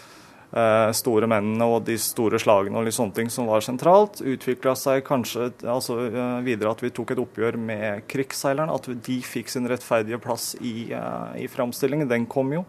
store 0.94 1.26
mennene 1.30 1.66
og 1.66 1.88
de 1.88 1.96
store 1.98 2.38
slagene 2.42 2.78
og 2.78 2.86
litt 2.86 2.94
sånne 2.94 3.16
ting 3.18 3.30
som 3.34 3.48
var 3.50 3.64
sentralt. 3.66 4.20
Utvikla 4.22 4.76
seg 4.78 5.02
kanskje 5.08 5.50
altså, 5.66 5.98
eh, 6.06 6.36
videre 6.46 6.74
at 6.76 6.84
vi 6.84 6.92
tok 6.94 7.16
et 7.16 7.22
oppgjør 7.24 7.58
med 7.58 8.06
krigsseilerne. 8.12 8.74
At 8.74 8.90
de 9.08 9.18
fikk 9.26 9.50
sin 9.50 9.70
rettferdige 9.70 10.22
plass 10.22 10.54
i, 10.62 10.92
eh, 10.94 11.44
i 11.46 11.48
framstillingen. 11.50 12.10
Den 12.10 12.28
kom 12.30 12.54
jo. 12.54 12.66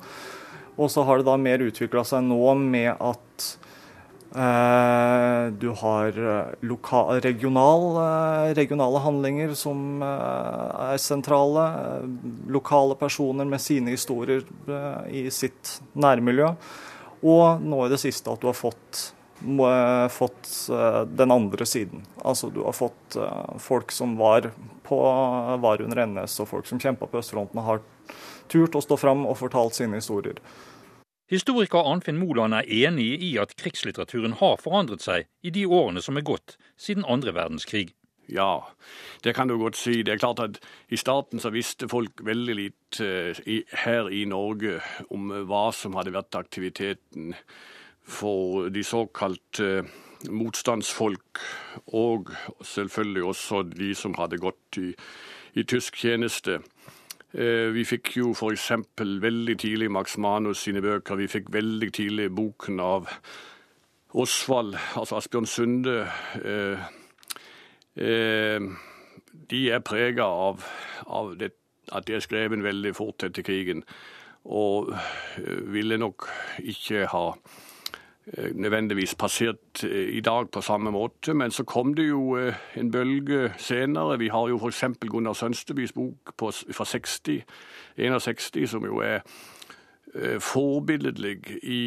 Og 0.76 0.90
så 0.90 1.04
har 1.04 1.18
det 1.20 1.28
da 1.28 1.36
mer 1.36 1.62
utvikla 1.62 2.04
seg 2.08 2.24
nå 2.24 2.54
med 2.58 2.96
at 2.96 3.44
eh, 4.34 5.52
du 5.52 5.68
har 5.78 6.16
lokal, 6.64 7.20
regional, 7.20 7.84
regionale 8.56 9.04
handlinger 9.04 9.54
som 9.54 10.02
eh, 10.02 10.94
er 10.94 10.98
sentrale. 10.98 11.68
Lokale 12.48 12.96
personer 12.96 13.44
med 13.44 13.60
sine 13.60 13.94
historier 13.94 14.42
eh, 14.66 15.22
i 15.24 15.30
sitt 15.30 15.78
nærmiljø. 15.92 16.54
Og 17.24 17.62
nå 17.64 17.84
i 17.86 17.92
det 17.92 18.00
siste 18.02 18.32
at 18.32 18.42
du 18.42 18.50
har 18.50 18.56
fått, 18.56 19.00
fått 20.12 20.50
eh, 20.68 21.00
den 21.08 21.32
andre 21.32 21.66
siden. 21.66 22.04
Altså 22.20 22.50
du 22.52 22.60
har 22.66 22.76
fått 22.76 23.16
eh, 23.16 23.56
folk 23.58 23.92
som 23.92 24.18
var, 24.20 24.50
på, 24.84 25.00
var 25.64 25.82
under 25.82 26.04
NS, 26.04 26.36
og 26.44 26.50
folk 26.52 26.68
som 26.68 26.80
kjempa 26.82 27.08
på 27.08 27.22
østfronten, 27.22 27.62
og 27.62 27.70
har 27.70 27.82
turt 28.52 28.76
å 28.76 28.84
stå 28.84 29.00
fram 29.00 29.24
og 29.24 29.38
fortalt 29.40 29.76
sine 29.78 30.02
historier. 30.02 30.36
Historiker 31.32 31.86
Arnfinn 31.88 32.20
Moland 32.20 32.52
er 32.58 32.68
enig 32.84 33.14
i 33.24 33.30
at 33.40 33.54
krigslitteraturen 33.56 34.36
har 34.42 34.58
forandret 34.60 35.00
seg 35.00 35.24
i 35.40 35.52
de 35.54 35.64
årene 35.64 36.02
som 36.04 36.20
er 36.20 36.26
gått 36.28 36.58
siden 36.76 37.06
andre 37.08 37.32
verdenskrig. 37.32 37.94
Ja, 38.28 38.64
det 39.24 39.34
kan 39.34 39.48
du 39.48 39.58
godt 39.58 39.76
si. 39.76 40.02
Det 40.02 40.14
er 40.14 40.18
klart 40.18 40.40
at 40.40 40.60
I 40.88 40.96
starten 40.96 41.40
så 41.40 41.50
visste 41.52 41.88
folk 41.88 42.24
veldig 42.24 42.54
lite 42.56 43.08
uh, 43.44 43.76
her 43.84 44.08
i 44.08 44.24
Norge 44.24 44.80
om 45.10 45.30
uh, 45.30 45.42
hva 45.44 45.68
som 45.76 45.96
hadde 45.98 46.14
vært 46.14 46.38
aktiviteten 46.38 47.34
for 48.04 48.68
de 48.72 48.84
såkalte 48.84 49.68
uh, 49.84 49.92
motstandsfolk, 50.30 51.40
og 51.92 52.30
selvfølgelig 52.64 53.24
også 53.24 53.62
de 53.68 53.90
som 53.94 54.14
hadde 54.16 54.40
gått 54.40 54.78
i, 54.80 54.94
i 55.52 55.64
tysk 55.68 55.98
tjeneste. 56.00 56.62
Vi 57.34 57.82
fikk 57.84 58.12
jo 58.16 58.30
f.eks. 58.30 58.70
veldig 58.96 59.56
tidlig 59.58 59.90
Max 59.90 60.14
Manus 60.16 60.62
sine 60.64 60.80
bøker. 60.80 61.18
Vi 61.18 61.26
fikk 61.28 61.50
veldig 61.52 61.90
tidlig 61.92 62.28
boken 62.32 62.80
av 62.80 63.10
Osvald, 64.14 64.78
altså 64.94 65.18
Asbjørn 65.18 65.50
Sunde 65.50 65.96
Eh, 66.38 66.78
de 69.50 69.70
er 69.70 69.84
prega 69.84 70.24
av, 70.24 70.64
av 71.06 71.34
det, 71.38 71.52
at 71.92 72.06
de 72.08 72.16
er 72.16 72.24
skrevet 72.24 72.64
veldig 72.64 72.94
fort 72.96 73.26
etter 73.26 73.44
krigen. 73.46 73.84
Og 74.44 74.92
eh, 74.92 75.62
ville 75.72 75.98
nok 76.00 76.26
ikke 76.60 77.06
ha 77.12 77.24
eh, 77.30 78.50
nødvendigvis 78.52 79.14
passert 79.20 79.84
i 79.84 80.20
dag 80.20 80.50
på 80.52 80.60
samme 80.60 80.92
måte. 80.94 81.34
Men 81.34 81.50
så 81.50 81.64
kom 81.64 81.94
det 81.94 82.08
jo 82.08 82.36
en 82.36 82.92
bølge 82.92 83.52
senere. 83.58 84.18
Vi 84.18 84.28
har 84.28 84.48
jo 84.48 84.60
f.eks. 84.60 84.84
Gunnar 85.08 85.38
Sønsteby's 85.38 85.94
bok 85.96 86.36
på, 86.36 86.52
fra 86.52 86.84
60, 86.84 87.42
61, 87.96 88.68
som 88.70 88.84
jo 88.84 89.00
er 89.04 89.20
forbilledlig 90.38 91.40
i 91.66 91.78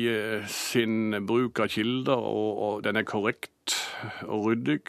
sin 0.52 1.14
bruk 1.28 1.62
av 1.64 1.70
kilder, 1.72 2.20
og, 2.20 2.58
og 2.60 2.82
den 2.84 3.00
er 3.00 3.08
korrekt 3.08 3.78
og 4.26 4.50
ryddig 4.50 4.82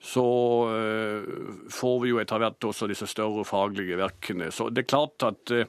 så 0.00 0.24
uh, 0.64 1.68
får 1.68 1.98
vi 2.02 2.12
jo 2.14 2.20
etter 2.22 2.40
hvert 2.40 2.64
også 2.64 2.88
disse 2.88 3.08
større 3.10 3.44
faglige 3.44 3.98
verkene. 4.00 4.48
Så 4.52 4.70
det 4.72 4.86
er 4.86 4.94
klart 4.94 5.26
at 5.28 5.52
uh, 5.52 5.66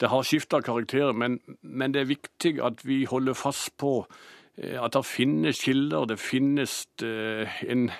det 0.00 0.10
har 0.10 0.26
skifta 0.26 0.62
karakter, 0.62 1.12
men, 1.12 1.40
men, 1.62 1.94
det 1.94 2.02
er 2.02 2.12
viktig 2.14 2.56
at 2.62 2.86
vi 2.86 3.04
holder 3.10 3.34
fast 3.34 3.74
på 3.82 4.04
uh, 4.06 4.78
at 4.84 4.94
det 4.94 5.04
finnes 5.06 5.64
kilder, 5.64 6.06
det 6.06 6.20
finnes 6.22 6.86
en, 7.02 7.90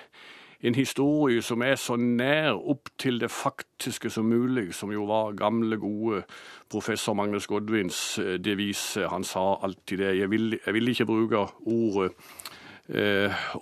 en, 0.61 0.75
historie 0.75 1.41
som 1.43 1.61
er 1.61 1.75
så 1.75 1.97
nær 1.99 2.55
opp 2.55 2.93
til 2.97 3.19
det 3.19 3.31
faktiske 3.31 4.09
som 4.13 4.31
mulig, 4.31 4.69
som 4.73 4.91
jo 4.93 5.03
var 5.09 5.35
gamle, 5.35 5.77
gode 5.81 6.23
professor 6.71 7.13
Magnus 7.13 7.47
Godvins 7.47 8.19
devise. 8.39 9.03
Han 9.11 9.27
sa 9.27 9.57
alltid 9.59 9.99
det. 9.99 10.17
Jeg 10.21 10.31
vil, 10.31 10.59
jeg 10.65 10.73
vil 10.73 10.93
ikke 10.93 11.09
bruke 11.09 11.43
ordet 11.65 12.13
eh, 12.13 12.42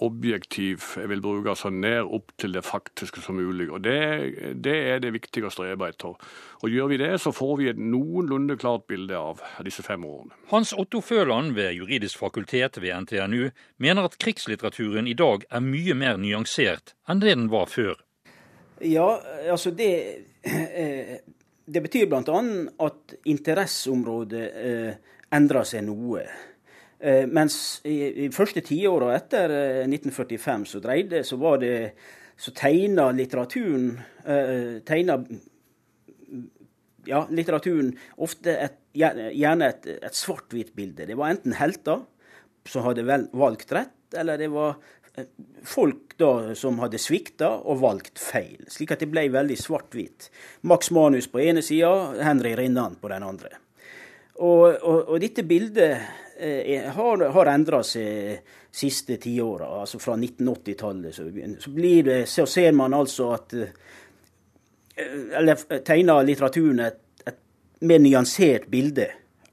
objektiv 0.01 0.81
jeg 0.97 1.09
vil 1.11 1.21
bruke 1.21 1.53
så 1.55 1.69
nær 1.69 2.07
opp 2.09 2.31
til 2.41 2.55
det 2.55 2.63
faktiske 2.65 3.21
som 3.21 3.37
mulig. 3.37 3.67
Og 3.69 3.83
det, 3.85 3.99
det, 4.65 4.73
er 4.93 5.03
det 5.03 5.13
viktige 5.13 5.45
å 5.45 5.53
strebe 5.53 5.91
etter. 5.91 6.15
Og 6.61 6.69
Gjør 6.73 6.89
vi 6.89 6.97
det, 7.03 7.11
så 7.21 7.33
får 7.35 7.53
vi 7.59 7.69
et 7.69 7.79
noenlunde 7.79 8.57
klart 8.57 8.87
bilde 8.89 9.17
av 9.17 9.43
disse 9.65 9.85
fem 9.85 10.03
årene. 10.05 10.33
Hans 10.49 10.73
Otto 10.73 11.03
Føland 11.05 11.53
ved 11.53 11.75
Juridisk 11.77 12.17
fakultet 12.23 12.81
ved 12.81 13.05
NTNU 13.05 13.51
mener 13.77 14.09
at 14.09 14.17
krigslitteraturen 14.21 15.07
i 15.07 15.17
dag 15.17 15.45
er 15.51 15.65
mye 15.65 15.97
mer 15.97 16.17
nyansert 16.21 16.95
enn 17.05 17.21
det 17.21 17.35
den 17.35 17.51
var 17.53 17.69
før. 17.69 18.01
Ja, 18.81 19.21
altså 19.51 19.71
det 19.77 19.93
eh, 20.41 21.19
Det 21.71 21.81
betyr 21.81 22.07
bl.a. 22.09 22.39
at 22.83 23.13
interesseområdet 23.29 24.47
eh, 24.65 24.95
endrer 25.31 25.67
seg 25.67 25.85
noe. 25.85 26.25
Eh, 27.01 27.25
mens 27.25 27.81
i, 27.89 27.95
i 28.25 28.31
første 28.33 28.61
tiåra 28.61 29.15
etter 29.15 29.49
1945 29.87 30.51
eh, 30.61 30.67
så 30.69 30.81
dreide 30.83 31.23
så 31.25 31.39
var 31.41 31.57
det 31.63 31.75
så 32.37 32.53
tegna 32.53 33.07
litteraturen 33.15 33.95
eh, 34.21 34.75
tegna 34.85 35.15
ja, 37.09 37.23
litteraturen 37.33 37.89
ofte 38.21 38.53
et, 38.53 38.77
gjerne 38.93 39.71
et, 39.71 39.87
et 39.97 40.17
svart-hvitt 40.17 40.75
bilde. 40.77 41.07
Det 41.09 41.17
var 41.17 41.33
enten 41.33 41.57
helter 41.57 42.03
som 42.69 42.85
hadde 42.85 43.07
valgt 43.33 43.73
rett, 43.73 43.97
eller 44.13 44.37
det 44.37 44.51
var 44.53 44.77
folk 45.65 46.13
da 46.21 46.53
som 46.55 46.77
hadde 46.83 47.01
svikta 47.01 47.49
og 47.65 47.81
valgt 47.81 48.21
feil. 48.21 48.61
Slik 48.69 48.93
at 48.93 49.01
det 49.01 49.09
ble 49.09 49.25
veldig 49.33 49.57
svart-hvitt. 49.57 50.29
Max 50.69 50.93
Manus 50.93 51.27
på 51.31 51.41
ene 51.41 51.65
sida, 51.65 52.13
Henry 52.21 52.53
Rinnan 52.59 52.99
på 53.01 53.09
den 53.09 53.25
andre. 53.25 53.57
Og, 54.37 54.77
og, 54.77 55.09
og 55.09 55.17
dette 55.21 55.45
bildet 55.45 56.05
har, 56.41 57.21
har 57.35 57.49
endra 57.51 57.83
seg 57.85 58.41
siste 58.71 59.17
tiåra. 59.17 59.67
Altså 59.81 59.99
fra 59.99 60.15
1980-tallet 60.15 61.15
så, 61.15 61.23
så, 61.59 61.71
så, 62.25 62.45
ser 62.45 62.71
man 62.71 62.93
altså 62.93 63.31
at 63.35 63.53
eh, 63.53 63.73
Eller 65.37 65.79
tegner 65.87 66.23
litteraturen 66.23 66.79
et, 66.85 66.99
et 67.25 67.39
mer 67.87 67.99
nyansert 68.03 68.67
bilde 68.71 69.07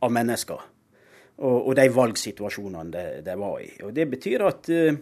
av 0.05 0.13
mennesker. 0.13 0.67
Og, 1.39 1.69
og 1.71 1.75
de 1.79 1.87
valgsituasjonene 1.95 2.91
de, 2.93 3.05
de, 3.27 3.35
var 3.39 3.61
i. 3.63 3.71
Og 3.87 3.95
Det 3.95 4.07
betyr 4.11 4.43
at 4.47 4.71
uh, 4.75 4.99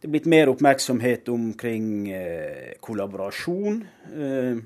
det 0.00 0.08
er 0.08 0.12
blitt 0.14 0.28
mer 0.32 0.48
oppmerksomhet 0.48 1.28
omkring 1.28 2.08
uh, 2.08 2.76
kollaborasjon. 2.80 3.82
Uh, 4.16 4.60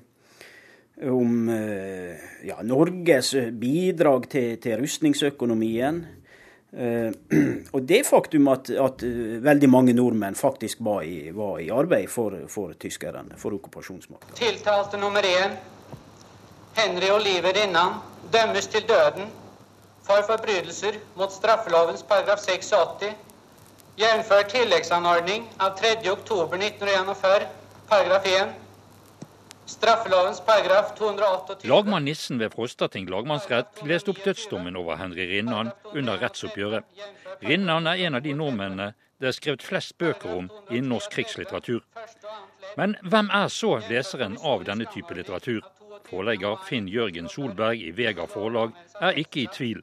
om 1.10 1.48
ja, 2.46 2.60
Norges 2.62 3.32
bidrag 3.58 4.28
til, 4.30 4.52
til 4.62 4.78
rustningsøkonomien. 4.78 5.96
Eh, 6.76 7.12
og 7.74 7.82
det 7.82 8.00
faktum 8.06 8.48
at, 8.50 8.70
at, 8.70 9.02
eh, 9.06 9.36
veldig 9.42 9.68
mange 9.70 9.92
nordmenn 9.94 10.34
faktisk 10.34 10.80
var 10.82 11.04
i, 11.06 11.30
var 11.30 11.60
i 11.62 11.70
arbeid 11.70 12.08
for, 12.10 12.34
for 12.50 12.74
tyskerne, 12.80 13.38
for 13.38 13.54
okkupasjonsmakten. 13.54 14.34
Tiltalte 14.34 14.98
nummer 14.98 15.22
én, 15.22 15.54
Henry 16.74 17.12
Oliver 17.14 17.54
Rinnan, 17.54 18.00
dømmes 18.32 18.66
til 18.66 18.82
døden 18.88 19.30
for 20.04 20.26
forbrytelser 20.26 20.98
mot 21.16 21.32
straffelovens 21.32 22.02
paragraf 22.02 22.42
86, 22.42 23.14
jf. 23.96 24.34
tilleggsanordning 24.50 25.46
av 25.62 25.78
3. 25.78 25.96
oktober 26.10 26.58
1941, 26.58 27.46
paragraf 27.88 28.26
1 28.26 28.63
Straffelovens 29.66 30.40
paragraf 30.44 30.94
228 30.98 31.64
Lagmann 31.68 32.04
Nissen 32.04 32.38
ved 32.38 32.52
Frostating 32.52 33.08
lagmannsrett 33.08 33.80
leste 33.88 34.12
opp 34.12 34.20
dødsdommen 34.24 34.76
over 34.76 34.98
Henry 35.00 35.24
Rinnan 35.30 35.70
under 35.94 36.20
rettsoppgjøret. 36.20 36.84
Rinnan 37.42 37.88
er 37.88 38.02
en 38.04 38.18
av 38.18 38.24
de 38.26 38.34
nordmennene 38.36 38.92
det 39.20 39.30
er 39.30 39.36
skrevet 39.36 39.62
flest 39.64 39.94
bøker 39.98 40.34
om 40.36 40.50
innen 40.68 40.90
norsk 40.92 41.14
krigslitteratur. 41.14 41.80
Men 42.76 42.96
hvem 43.08 43.30
er 43.32 43.48
så 43.48 43.78
leseren 43.88 44.36
av 44.42 44.66
denne 44.68 44.84
type 44.92 45.16
litteratur? 45.16 45.62
Forlegger 46.10 46.58
Finn 46.68 46.90
Jørgen 46.90 47.30
Solberg 47.32 47.80
i 47.80 47.94
Vega 47.96 48.26
forlag 48.28 48.74
er 49.00 49.16
ikke 49.22 49.46
i 49.46 49.48
tvil. 49.54 49.80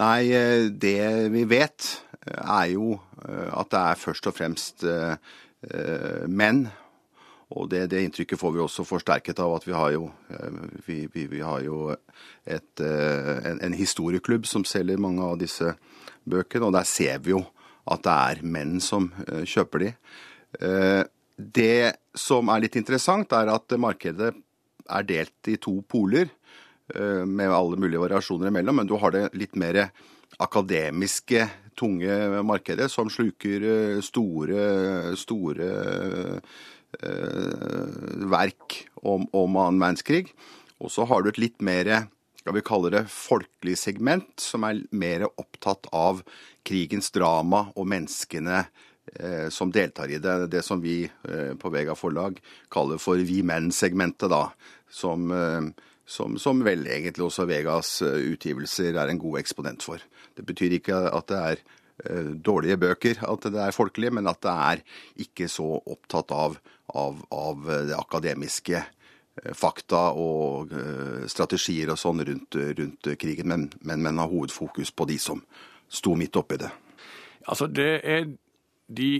Nei, 0.00 0.32
eh, 0.32 0.70
det 0.70 1.28
vi 1.30 1.44
vet 1.46 1.90
eh, 2.26 2.40
er 2.40 2.70
jo 2.72 2.96
eh, 3.28 3.50
at 3.52 3.70
det 3.70 3.82
er 3.92 4.00
først 4.00 4.26
og 4.30 4.34
fremst 4.34 4.86
menn 6.28 6.66
og 7.54 7.68
det, 7.70 7.84
det, 7.92 8.02
inntrykket 8.02 8.40
får 8.40 8.52
vi 8.56 8.62
også 8.64 8.84
forsterket 8.86 9.38
av 9.42 9.52
at 9.54 9.66
vi 9.66 9.74
har 9.76 9.92
jo, 9.94 10.08
eh, 10.34 10.60
vi, 10.86 10.98
vi, 11.12 11.26
vi 11.30 11.42
har 11.44 11.62
jo 11.62 11.92
et, 11.92 12.80
eh, 12.82 13.34
en, 13.50 13.60
en, 13.62 13.76
historieklubb 13.78 14.48
som 14.50 14.66
selger 14.66 14.98
mange 15.00 15.22
av 15.22 15.38
disse 15.38 15.76
bøkene, 16.26 16.66
og 16.66 16.74
der 16.74 16.88
ser 16.88 17.22
vi 17.22 17.34
jo 17.36 17.44
at 17.86 18.02
det 18.02 18.14
er 18.14 18.42
menn 18.56 18.80
som 18.82 19.12
eh, 19.28 19.44
kjøper 19.46 19.84
de. 19.84 19.92
det 21.34 21.94
som 22.14 22.50
er 22.50 22.62
litt 22.62 22.76
interessant, 22.78 23.32
er 23.34 23.50
at 23.50 23.74
markedet 23.78 24.32
er 24.84 25.06
delt 25.06 25.50
i 25.50 25.56
to 25.58 25.80
poler, 25.82 26.30
med 26.94 27.48
alle 27.48 27.78
mulige 27.80 28.02
variasjoner 28.02 28.50
imellom. 28.50 28.76
Men 28.76 28.86
du 28.86 28.92
har 29.00 29.10
det 29.10 29.22
litt 29.32 29.56
mer 29.56 29.78
akademiske, 30.44 31.46
tunge 31.74 32.42
markedet, 32.44 32.90
som 32.92 33.08
sluker 33.10 33.64
store, 34.04 35.16
store 35.16 35.70
verk 38.30 38.80
om, 39.02 39.28
annen 39.32 39.80
verdenskrig. 39.80 40.32
Og 40.80 40.92
så 40.92 41.06
har 41.08 41.22
du 41.22 41.30
et 41.30 41.40
litt 41.42 41.64
mer 41.64 42.08
skal 42.44 42.58
vi 42.58 42.60
kalle 42.60 42.90
det 42.92 43.06
folkelig 43.08 43.72
segment, 43.80 44.34
som 44.36 44.66
er 44.68 44.82
mer 44.92 45.22
opptatt 45.30 45.86
av 45.96 46.18
krigens 46.60 47.08
drama 47.14 47.70
og 47.72 47.86
menneskene 47.88 48.58
eh, 49.16 49.48
som 49.48 49.72
deltar 49.72 50.12
i 50.12 50.18
det. 50.20 50.50
Det 50.52 50.60
som 50.60 50.82
vi 50.82 51.06
eh, 51.06 51.54
på 51.56 51.72
Vega 51.72 51.96
forlag 51.96 52.36
kaller 52.68 53.00
for 53.00 53.16
vi 53.24 53.40
menn-segmentet, 53.40 54.28
da. 54.28 54.50
Som, 54.92 55.32
eh, 55.32 55.70
som, 56.04 56.36
som, 56.36 56.60
vel 56.68 56.84
egentlig 56.84 57.24
også 57.30 57.48
Vegas 57.48 57.96
eh, 58.04 58.20
utgivelser 58.34 59.00
er 59.00 59.08
en 59.08 59.22
god 59.24 59.40
eksponent 59.40 59.86
for. 59.86 60.04
Det 60.36 60.44
betyr 60.44 60.76
ikke 60.76 61.00
at 61.16 61.32
det 61.32 61.40
er 61.40 61.64
eh, 62.04 62.30
dårlige 62.36 62.76
bøker, 62.84 63.24
at 63.24 63.48
det 63.48 63.64
er 63.70 63.72
folkelig, 63.72 64.12
men 64.20 64.28
at 64.28 64.44
det 64.44 64.58
er 64.68 64.84
ikke 65.24 65.48
så 65.48 65.78
opptatt 65.80 66.36
av, 66.36 66.60
av, 66.94 67.20
av 67.34 67.68
det 67.88 67.98
akademiske 67.98 68.78
eh, 68.78 69.52
fakta 69.54 70.06
og 70.14 70.72
strategier 71.30 71.92
og 71.92 72.00
sånn 72.00 72.24
rundt, 72.26 72.58
rundt 72.80 73.12
krigen, 73.20 73.50
men, 73.50 73.68
men, 73.82 74.02
men 74.02 74.22
har 74.22 74.32
hovedfokus 74.32 74.94
på 74.94 75.08
de 75.10 75.18
som 75.20 75.42
sto 75.90 76.14
midt 76.18 76.36
oppi 76.40 76.58
det. 76.62 76.72
Altså, 77.44 77.66
det 77.68 78.00
er 78.02 78.26
de 78.88 79.10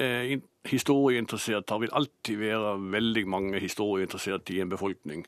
eh, 0.00 0.38
historieinteresserte 0.68 1.80
vil 1.80 1.92
alltid 1.92 2.38
være 2.38 2.76
veldig 2.92 3.26
mange 3.28 3.60
historieinteresserte 3.60 4.54
i 4.54 4.60
en 4.62 4.72
befolkning. 4.72 5.24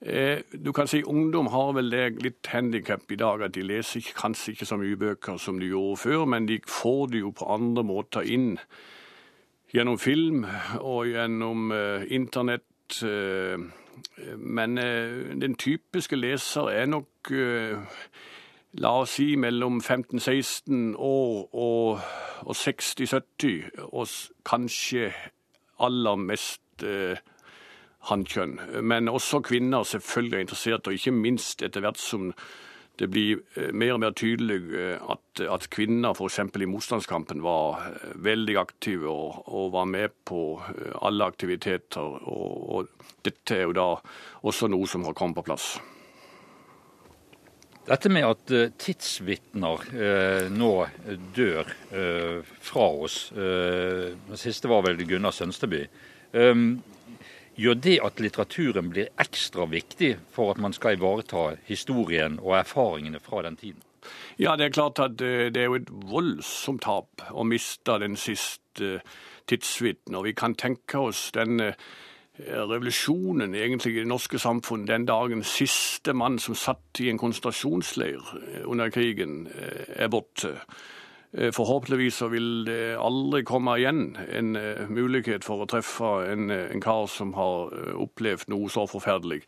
Eh, 0.00 0.40
du 0.64 0.72
kan 0.72 0.88
si 0.88 1.02
Ungdom 1.04 1.50
har 1.52 1.74
vel 1.76 1.90
det 1.92 2.22
litt 2.24 2.46
handikap 2.48 3.10
i 3.12 3.18
dag 3.20 3.42
at 3.44 3.54
de 3.54 3.66
leser 3.66 4.06
kanskje 4.16 4.54
ikke 4.54 4.68
så 4.70 4.78
mye 4.80 4.96
bøker 4.96 5.36
som 5.36 5.60
de 5.60 5.68
gjorde 5.68 6.00
før, 6.00 6.24
men 6.24 6.48
de 6.48 6.60
får 6.66 7.10
det 7.12 7.20
jo 7.20 7.34
på 7.36 7.50
andre 7.52 7.84
måter 7.84 8.24
inn. 8.24 8.54
Gjennom 9.70 9.98
film 9.98 10.44
og 10.80 11.06
gjennom 11.06 11.70
eh, 11.72 12.06
internett. 12.10 13.02
Eh, 13.06 13.58
men 14.36 14.78
eh, 14.78 15.30
den 15.38 15.54
typiske 15.54 16.16
leser 16.16 16.72
er 16.74 16.90
nok 16.90 17.30
la 18.78 18.92
oss 19.02 19.16
si 19.18 19.34
mellom 19.36 19.80
15-16 19.80 20.94
år 20.96 21.48
og, 21.54 22.00
og 22.46 22.56
60-70, 22.56 23.70
og 23.90 24.08
kanskje 24.46 25.10
aller 25.80 26.16
mest 26.20 26.84
eh, 26.86 27.18
hannkjønn. 28.10 28.58
Men 28.82 29.08
også 29.08 29.40
kvinner 29.44 29.82
selvfølgelig 29.82 30.36
er 30.36 30.46
interessert, 30.46 30.86
og 30.86 30.92
ikke 30.92 31.14
minst 31.16 31.62
etter 31.62 31.82
hvert 31.84 31.98
som 31.98 32.30
det 33.00 33.08
blir 33.08 33.40
eh, 33.56 33.70
mer 33.72 33.94
og 33.94 34.02
mer 34.02 34.16
tydelig 34.16 34.58
eh, 34.76 35.12
at, 35.12 35.40
at 35.40 35.68
kvinner 35.72 36.12
f.eks. 36.12 36.40
i 36.60 36.68
motstandskampen 36.68 37.40
var 37.44 37.86
eh, 37.86 38.10
veldig 38.20 38.58
aktive 38.60 39.08
og, 39.08 39.38
og, 39.46 39.70
var 39.72 39.88
med 39.88 40.12
på 40.28 40.42
alle 41.00 41.30
aktiviteter. 41.32 42.18
Og, 42.28 42.58
og 42.76 43.14
dette 43.24 43.56
er 43.56 43.64
jo 43.64 43.78
da 43.78 43.88
også 44.44 44.68
noe 44.68 44.90
som 44.90 45.08
har 45.08 45.16
kommet 45.16 45.40
på 45.40 45.46
plass. 45.48 45.72
Dette 47.88 48.12
med 48.12 48.28
at 48.28 48.52
tidsvitner 48.78 49.88
eh, 49.96 50.52
nå 50.52 50.72
dør 51.34 51.72
eh, 51.96 52.52
fra 52.60 52.86
oss, 53.06 53.22
det 53.32 54.38
siste 54.38 54.68
var 54.70 54.84
vel 54.84 55.00
Gunnar 55.08 55.32
Sønsteby, 55.34 55.86
um, 56.36 56.74
gjør 57.60 57.78
det 57.84 57.96
at 58.04 58.20
litteraturen 58.22 58.90
blir 58.92 59.12
ekstra 59.20 59.66
viktig 59.70 60.14
for 60.34 60.54
at 60.54 60.60
man 60.62 60.74
skal 60.76 60.96
ivareta 60.96 61.54
historien 61.68 62.38
og 62.40 62.58
erfaringene 62.60 63.20
fra 63.20 63.44
den 63.46 63.56
tiden? 63.60 63.82
Ja, 64.40 64.56
det 64.56 64.70
er 64.70 64.76
klart 64.76 64.98
at 64.98 65.18
det 65.20 65.56
er 65.56 65.68
jo 65.68 65.76
et 65.76 65.90
voldsomt 66.10 66.82
tap 66.86 67.26
å 67.30 67.44
miste 67.44 67.98
den 68.00 68.16
siste 68.16 69.02
tidsvitnen. 69.50 70.16
Og 70.16 70.30
vi 70.30 70.32
kan 70.32 70.56
tenke 70.56 71.02
oss 71.10 71.28
den 71.36 71.60
revolusjonen 72.48 73.54
egentlig 73.54 73.96
i 73.96 74.00
det 74.00 74.08
norske 74.08 74.38
samfunn 74.38 74.86
den 74.88 75.06
dagen 75.08 75.42
siste 75.44 76.14
mann 76.16 76.38
som 76.38 76.56
satt 76.56 77.00
i 77.00 77.10
en 77.10 77.18
konsentrasjonsleir 77.20 78.32
eh, 78.40 78.64
under 78.64 78.90
krigen, 78.90 79.46
eh, 79.46 80.04
er 80.04 80.08
borte. 80.08 80.56
Eh, 81.32 81.52
forhåpentligvis 81.54 82.22
så 82.22 82.30
vil 82.32 82.64
det 82.66 82.96
aldri 82.98 83.44
komme 83.46 83.76
igjen 83.78 84.16
en 84.34 84.56
mulighet 84.90 85.46
for 85.46 85.62
å 85.62 85.68
treffe 85.70 86.16
en, 86.32 86.50
en 86.50 86.82
kar 86.82 87.06
som 87.06 87.34
har 87.38 87.70
opplevd 87.94 88.50
noe 88.50 88.70
så 88.72 88.88
forferdelig. 88.90 89.44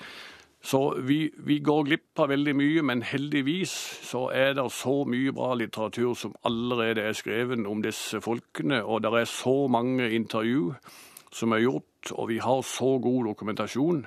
Så 0.62 0.95
vi, 0.99 1.33
vi, 1.37 1.59
går 1.59 1.88
glipp 1.88 2.21
av 2.23 2.31
veldig 2.31 2.53
mye, 2.55 2.83
men 2.87 3.01
heldigvis 3.03 3.73
så 4.07 4.29
er 4.31 4.55
det 4.55 4.68
så 4.71 5.01
mye 5.11 5.33
bra 5.35 5.57
litteratur 5.59 6.12
som 6.14 6.37
allerede 6.47 7.03
er 7.03 7.16
skrevet 7.18 7.66
om 7.66 7.83
disse 7.83 8.21
folkene, 8.23 8.79
og 8.85 9.03
det 9.03 9.11
er 9.11 9.27
så 9.27 9.66
mange 9.66 10.07
intervju 10.14 10.71
som 11.35 11.57
er 11.57 11.64
gjort, 11.64 12.12
og 12.14 12.31
vi 12.31 12.38
har 12.38 12.62
så 12.62 12.95
god 13.03 13.27
dokumentasjon 13.33 14.05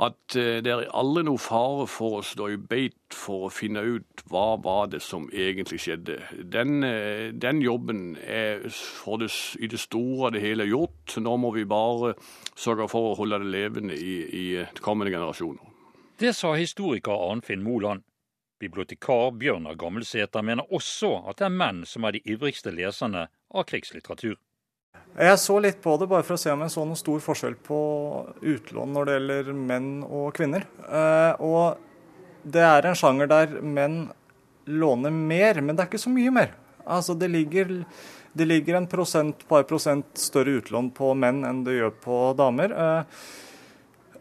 at 0.00 0.36
eh, 0.36 0.60
det 0.64 0.72
er 0.72 0.86
aldri 0.96 1.24
noe 1.26 1.40
fare 1.40 1.84
for 1.90 2.18
å 2.18 2.24
stå 2.24 2.48
i 2.54 2.56
beit 2.56 3.12
for 3.12 3.46
å 3.46 3.52
finne 3.52 3.82
ut 3.84 4.22
hva 4.32 4.56
var 4.64 4.88
det 4.92 5.02
som 5.04 5.26
egentlig 5.28 5.82
skjedde. 5.84 6.16
Den, 6.48 6.80
eh, 6.86 7.28
den 7.36 7.60
jobben 7.60 8.16
er 8.16 8.64
det, 8.64 9.30
i 9.60 9.68
det 9.68 9.80
store 9.80 10.30
og 10.30 10.32
det 10.36 10.44
hele 10.44 10.68
gjort. 10.70 11.18
Nå 11.20 11.36
må 11.36 11.52
vi 11.52 11.66
bare 11.68 12.14
sørge 12.56 12.88
for 12.88 13.10
å 13.10 13.18
holde 13.20 13.42
det 13.42 13.52
levende 13.52 13.98
i, 13.98 14.16
i 14.24 14.46
kommende 14.80 15.12
generasjoner. 15.12 15.68
Det 16.22 16.32
sa 16.36 16.54
historiker 16.56 17.12
Arnfinn 17.12 17.64
Moland. 17.64 18.06
Bibliotekar 18.62 19.32
Bjørnar 19.34 19.74
Gammelsæter 19.74 20.44
mener 20.46 20.68
også 20.72 21.16
at 21.28 21.40
det 21.40 21.48
er 21.48 21.56
menn 21.56 21.82
som 21.88 22.06
er 22.06 22.14
de 22.14 22.22
ivrigste 22.30 22.70
leserne 22.70 23.26
av 23.50 23.66
krigslitteratur. 23.66 24.36
Jeg 25.12 25.38
så 25.42 25.58
litt 25.60 25.82
på 25.84 25.92
det 26.00 26.08
bare 26.08 26.24
for 26.24 26.38
å 26.38 26.40
se 26.40 26.52
om 26.54 26.62
jeg 26.64 26.72
så 26.72 26.86
noen 26.86 26.96
stor 26.96 27.20
forskjell 27.20 27.58
på 27.66 27.78
utlån 28.40 28.94
når 28.96 29.08
det 29.08 29.16
gjelder 29.18 29.50
menn 29.52 29.90
og 30.06 30.30
kvinner. 30.38 30.64
Eh, 30.88 31.42
og 31.44 32.48
det 32.48 32.64
er 32.64 32.88
en 32.88 32.96
sjanger 32.96 33.28
der 33.28 33.58
menn 33.60 34.06
låner 34.64 35.12
mer, 35.12 35.60
men 35.60 35.76
det 35.76 35.84
er 35.84 35.90
ikke 35.90 36.00
så 36.00 36.12
mye 36.12 36.32
mer. 36.32 36.54
Altså 36.88 37.14
det 37.18 37.28
ligger, 37.28 37.74
det 38.32 38.48
ligger 38.48 38.78
en 38.78 38.88
prosent, 38.88 39.44
par 39.48 39.66
prosent 39.68 40.08
større 40.18 40.56
utlån 40.62 40.88
på 40.96 41.12
menn 41.18 41.44
enn 41.44 41.60
det 41.66 41.76
gjør 41.76 41.94
på 42.02 42.20
damer. 42.38 42.74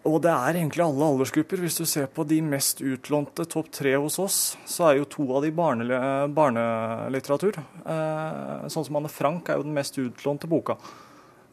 Og 0.02 0.18
det 0.24 0.32
er 0.34 0.58
egentlig 0.58 0.82
alle 0.82 1.08
aldersgrupper. 1.14 1.62
Hvis 1.62 1.78
du 1.78 1.84
ser 1.86 2.08
på 2.10 2.24
de 2.26 2.40
mest 2.42 2.80
utlånte 2.82 3.46
topp 3.50 3.68
tre 3.76 3.94
hos 4.02 4.18
oss, 4.22 4.38
så 4.66 4.88
er 4.88 4.98
jo 4.98 5.10
to 5.14 5.28
av 5.38 5.46
de 5.46 5.52
barne, 5.54 6.00
barnelitteratur. 6.34 7.60
Eh, 7.86 8.64
sånn 8.74 8.88
som 8.88 8.98
Anne 8.98 9.12
Frank 9.14 9.50
er 9.50 9.60
jo 9.60 9.68
den 9.68 9.76
mest 9.78 10.00
utlånte 10.02 10.50
boka. 10.50 10.80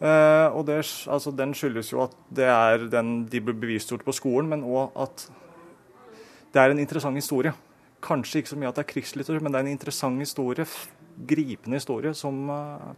Eh, 0.00 0.48
og 0.48 0.64
det, 0.64 0.78
altså, 1.12 1.34
Den 1.36 1.52
skyldes 1.52 1.92
jo 1.92 2.00
at 2.06 2.14
det 2.32 2.48
er 2.48 2.88
den 2.88 3.26
de 3.28 3.40
blir 3.40 3.58
bevisstgjort 3.58 4.06
på 4.06 4.16
skolen, 4.16 4.48
men 4.48 4.64
òg 4.64 4.96
at 4.96 5.26
det 6.54 6.62
er 6.62 6.72
en 6.72 6.80
interessant 6.80 7.20
historie. 7.20 7.52
Kanskje 8.00 8.40
ikke 8.40 8.54
så 8.54 8.60
mye 8.62 8.70
at 8.70 8.80
det 8.80 8.86
er 8.86 8.92
krigslitteratur, 8.94 9.42
men 9.42 9.52
det 9.52 9.60
er 9.60 9.66
en 9.66 9.76
interessant 9.76 10.24
historie, 10.24 10.64
gripende 11.28 11.76
historie, 11.76 12.14
som 12.16 12.48
eh, 12.48 12.88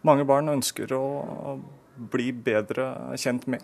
mange 0.00 0.24
barn 0.24 0.48
ønsker 0.48 0.96
å 0.96 1.60
bli 2.08 2.32
bedre 2.32 3.18
kjent 3.20 3.44
med. 3.52 3.60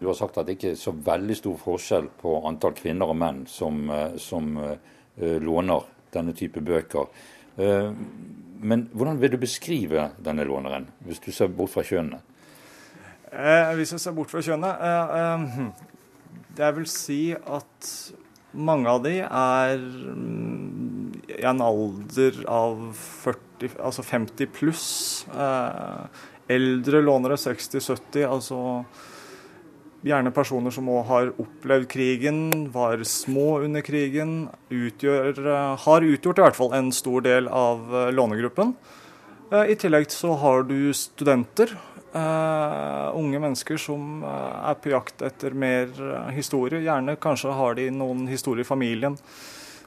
Du 0.00 0.06
har 0.08 0.16
sagt 0.16 0.38
at 0.40 0.48
det 0.48 0.56
ikke 0.56 0.72
er 0.72 0.80
så 0.80 0.94
veldig 0.96 1.36
stor 1.36 1.58
forskjell 1.60 2.06
på 2.22 2.38
antall 2.48 2.72
kvinner 2.78 3.12
og 3.12 3.18
menn 3.20 3.42
som, 3.50 3.82
eh, 3.92 4.16
som 4.16 4.54
uh, 4.56 4.72
låner 5.20 5.84
denne 6.14 6.32
type 6.36 6.62
bøker. 6.64 7.10
Uh, 7.60 7.92
men 8.64 8.86
hvordan 8.96 9.20
vil 9.20 9.34
du 9.34 9.38
beskrive 9.40 10.10
denne 10.20 10.44
låneren, 10.48 10.88
hvis 11.04 11.20
du 11.20 11.28
ser 11.32 11.52
bort 11.52 11.72
fra 11.74 11.84
kjønnene? 11.84 12.20
Eh, 13.30 13.74
hvis 13.78 13.92
jeg 13.94 14.02
ser 14.02 14.16
bort 14.16 14.32
fra 14.32 14.40
kjønnet 14.42 14.80
eh, 14.82 15.42
Jeg 16.58 16.74
vil 16.74 16.88
si 16.90 17.20
at 17.38 17.90
mange 18.50 18.90
av 18.90 19.04
de 19.04 19.12
er 19.22 19.76
mm, 19.78 21.12
i 21.30 21.44
en 21.46 21.62
alder 21.62 22.40
av 22.50 22.80
40, 22.96 23.76
altså 23.78 24.02
50 24.02 24.50
pluss. 24.50 24.88
eldre 26.50 27.04
lånere 27.04 27.38
60-70. 27.38 28.26
altså 28.26 28.58
Gjerne 30.00 30.30
personer 30.32 30.72
som 30.72 30.86
òg 30.88 31.02
har 31.10 31.26
opplevd 31.42 31.84
krigen, 31.92 32.38
var 32.72 33.02
små 33.04 33.58
under 33.66 33.84
krigen. 33.84 34.48
Utgjør, 34.72 35.36
eh, 35.36 35.76
har 35.76 36.00
utgjort 36.00 36.38
i 36.38 36.44
hvert 36.46 36.56
fall 36.56 36.72
en 36.72 36.88
stor 36.90 37.20
del 37.20 37.48
av 37.48 37.84
eh, 37.94 38.12
lånegruppen. 38.16 38.72
Eh, 39.52 39.72
I 39.74 39.76
tillegg 39.76 40.08
så 40.08 40.38
har 40.40 40.64
du 40.64 40.92
studenter. 40.96 41.76
Unge 42.10 43.38
mennesker 43.38 43.78
som 43.78 44.24
er 44.24 44.74
på 44.82 44.90
jakt 44.90 45.22
etter 45.22 45.54
mer 45.54 45.86
historie. 46.34 46.80
Gjerne 46.82 47.14
kanskje 47.14 47.52
har 47.54 47.76
de 47.78 47.84
noen 47.94 48.24
historie 48.26 48.64
i 48.64 48.66
familien 48.66 49.14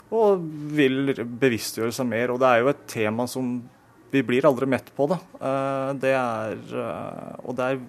og 0.08 0.40
vil 0.72 1.12
bevisstgjøre 1.20 1.92
seg 1.92 2.08
mer. 2.08 2.32
Og 2.32 2.40
det 2.40 2.48
er 2.48 2.62
jo 2.62 2.72
et 2.72 2.88
tema 2.88 3.28
som 3.28 3.58
vi 4.14 4.24
blir 4.24 4.48
aldri 4.48 4.70
mett 4.72 4.88
på 4.96 5.10
da. 5.12 5.20
Det 6.00 6.16
er 6.16 6.56
Og 7.44 7.58
det 7.60 7.68
er, 7.74 7.84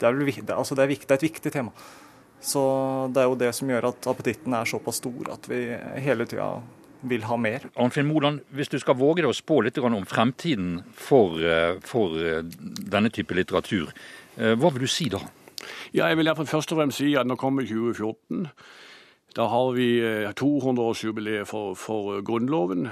det 0.00 0.08
er, 0.08 0.18
det, 0.20 0.54
altså 0.54 0.76
det 0.76 0.84
er, 0.84 0.92
viktig, 0.92 1.08
det 1.08 1.16
er 1.16 1.20
et 1.20 1.28
viktig 1.28 1.52
tema. 1.54 1.74
Så 2.44 2.62
det 3.14 3.22
er 3.22 3.28
jo 3.30 3.38
det 3.40 3.52
som 3.56 3.70
gjør 3.72 3.90
at 3.92 4.08
appetitten 4.10 4.56
er 4.56 4.68
såpass 4.68 5.00
stor 5.00 5.30
at 5.32 5.46
vi 5.48 5.60
hele 6.04 6.26
tida 6.28 6.48
vil 7.04 7.24
ha 7.28 7.36
mer. 7.40 7.66
Arnfinn 7.80 8.08
Moland, 8.08 8.42
hvis 8.56 8.72
du 8.72 8.78
skal 8.80 8.96
våge 8.96 9.22
deg 9.22 9.30
å 9.30 9.36
spå 9.36 9.60
litt 9.64 9.78
om 9.80 10.04
fremtiden 10.08 10.78
for, 10.96 11.36
for 11.84 12.16
denne 12.16 13.12
type 13.12 13.36
litteratur, 13.36 13.92
hva 14.36 14.70
vil 14.72 14.86
du 14.86 14.90
si 14.90 15.10
da? 15.12 15.20
Ja, 15.92 16.08
jeg 16.08 16.18
vil 16.18 16.28
derfor 16.28 16.48
først 16.48 16.72
og 16.72 16.80
fremst 16.80 17.00
si 17.00 17.12
at 17.16 17.28
nå 17.28 17.36
kommer 17.40 17.64
2014. 17.68 18.48
Da 19.34 19.48
har 19.50 19.72
vi 19.76 19.88
200-årsjubileet 20.38 21.48
for, 21.50 21.74
for 21.78 22.20
Grunnloven 22.24 22.88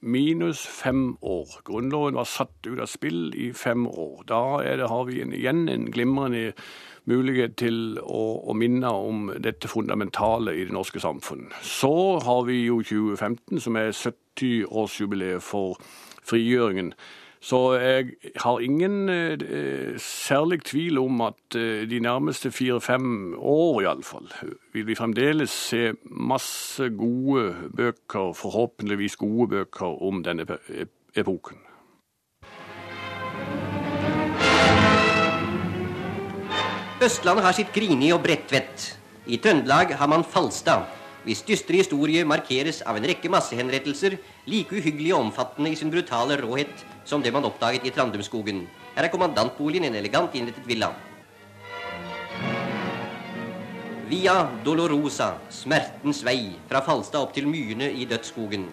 minus 0.00 0.66
fem 0.66 1.16
år. 1.20 1.60
Grunnloven 1.64 2.14
var 2.14 2.24
satt 2.24 2.66
ut 2.66 2.80
av 2.80 2.88
spill 2.88 3.34
i 3.36 3.52
fem 3.52 3.86
år. 3.86 4.22
Da 4.28 4.42
det, 4.64 4.88
har 4.88 5.04
vi 5.04 5.20
en, 5.22 5.34
igjen 5.36 5.68
en 5.68 5.90
glimrende 5.92 6.52
mulighet 7.08 7.56
til 7.60 7.98
å, 8.02 8.22
å, 8.50 8.54
minne 8.56 8.90
om 8.92 9.30
dette 9.40 9.68
fundamentale 9.68 10.54
i 10.56 10.66
det 10.68 10.74
norske 10.76 11.00
samfunn. 11.00 11.48
Så 11.62 12.20
har 12.24 12.44
vi 12.48 12.62
jo 12.66 12.80
2015, 12.82 13.60
som 13.60 13.76
er 13.80 13.92
70-årsjubileet 13.96 15.44
for 15.44 15.80
frigjøringen. 16.26 16.94
Så 17.40 17.58
jeg 17.80 18.34
har 18.36 18.60
ingen 18.60 19.08
eh, 19.08 19.96
særlig 19.96 20.60
tvil 20.68 20.98
om 21.00 21.22
at 21.24 21.56
eh, 21.56 21.86
de 21.88 22.00
nærmeste 22.04 22.50
fire-fem 22.52 23.32
år 23.38 23.80
iallfall 23.86 24.28
vil 24.74 24.84
vi 24.86 24.94
fremdeles 24.98 25.50
se 25.50 25.94
masse 26.04 26.90
gode 26.98 27.54
bøker, 27.76 28.34
forhåpentligvis 28.36 29.16
gode 29.16 29.48
bøker, 29.56 30.02
om 30.04 30.20
denne 30.24 30.44
epoken. 31.16 31.64
Østlandet 37.00 37.44
har 37.46 37.56
sitt 37.56 37.72
Grini 37.72 38.12
og 38.12 38.20
Bredtvet. 38.20 38.90
I 39.32 39.40
Trøndelag 39.40 39.96
har 39.96 40.08
man 40.12 40.28
Falstad 40.28 40.99
hvis 41.24 41.42
dystre 41.44 41.80
historie 41.82 42.24
markeres 42.24 42.80
av 42.88 42.96
en 42.96 43.06
rekke 43.10 43.28
massehenrettelser, 43.32 44.16
like 44.48 44.72
uhyggelige 44.72 45.14
og 45.16 45.26
omfattende 45.26 45.72
i 45.72 45.76
sin 45.76 45.92
brutale 45.92 46.38
råhet 46.40 46.84
som 47.04 47.22
det 47.22 47.32
man 47.34 47.44
oppdaget 47.44 47.84
i 47.84 47.92
Trandumskogen. 47.92 48.64
Her 48.96 49.06
er 49.06 49.12
kommandantboligen 49.12 49.86
en 49.88 49.98
elegant 50.00 50.34
innrettet 50.34 50.66
villa. 50.68 50.94
Via 54.10 54.40
Dolorosa, 54.64 55.36
smertens 55.54 56.24
vei, 56.26 56.56
fra 56.66 56.80
Falstad 56.82 57.22
opp 57.22 57.36
til 57.36 57.46
myrene 57.46 57.92
i 57.94 58.08
dødsskogen. 58.10 58.64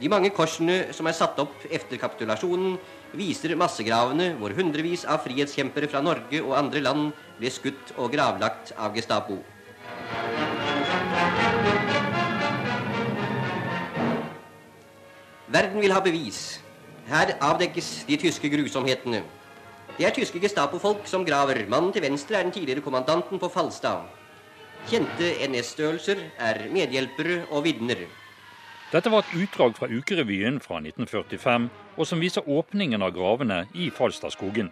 De 0.00 0.08
mange 0.08 0.30
korsene 0.32 0.94
som 0.96 1.10
er 1.10 1.16
satt 1.18 1.36
opp 1.42 1.66
etter 1.68 2.00
kapitulasjonen, 2.00 2.78
viser 3.12 3.52
massegravene 3.60 4.30
hvor 4.38 4.54
hundrevis 4.56 5.04
av 5.04 5.20
frihetskjempere 5.26 5.90
fra 5.90 6.00
Norge 6.00 6.40
og 6.40 6.56
andre 6.56 6.80
land 6.86 7.10
ble 7.36 7.52
skutt 7.52 7.92
og 7.98 8.14
gravlagt 8.14 8.72
av 8.78 8.96
Gestapo. 8.96 9.42
Verden 15.50 15.80
vil 15.82 15.90
ha 15.90 15.98
bevis. 15.98 16.60
Her 17.10 17.32
avdekkes 17.42 18.04
de 18.06 18.16
tyske 18.22 18.48
grusomhetene. 18.52 19.24
Det 19.96 20.06
er 20.06 20.14
tyske 20.14 20.38
Gestapo-folk 20.38 21.08
som 21.10 21.24
graver. 21.26 21.64
Mannen 21.68 21.90
til 21.92 22.04
venstre 22.04 22.38
er 22.38 22.46
den 22.46 22.54
tidligere 22.54 22.84
kommandanten 22.84 23.40
på 23.42 23.48
Falstad. 23.50 24.06
Kjente 24.86 25.32
NS-størrelser 25.48 26.22
er 26.38 26.68
medhjelpere 26.70 27.40
og 27.50 27.64
vitner. 27.66 28.04
Dette 28.90 29.10
var 29.10 29.24
et 29.26 29.34
utdrag 29.42 29.74
fra 29.74 29.88
Ukerevyen 29.90 30.60
fra 30.62 30.78
1945, 30.78 31.66
og 31.98 32.06
som 32.06 32.22
viser 32.22 32.46
åpningen 32.46 33.02
av 33.02 33.12
gravene 33.14 33.64
i 33.74 33.90
Falstadskogen. 33.94 34.70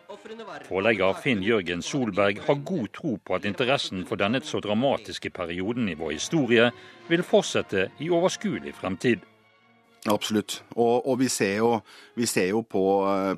Forlegger 0.67 1.19
Finn 1.23 1.43
Jørgen 1.43 1.83
Solberg 1.83 2.41
har 2.47 2.63
god 2.71 2.89
tro 2.95 3.17
på 3.19 3.35
at 3.35 3.47
interessen 3.51 4.07
for 4.07 4.19
denne 4.19 4.41
så 4.47 4.63
dramatiske 4.63 5.31
perioden 5.35 5.91
i 5.91 5.99
vår 5.99 6.17
historie 6.17 6.71
vil 7.11 7.27
fortsette 7.27 7.91
i 7.99 8.11
overskuelig 8.15 8.75
fremtid. 8.79 9.28
Absolutt. 10.09 10.63
Og, 10.77 11.07
og 11.11 11.19
vi, 11.21 11.29
ser 11.33 11.59
jo, 11.61 11.71
vi, 12.17 12.27
ser 12.29 12.51
jo, 12.53 12.63
på, 12.67 12.83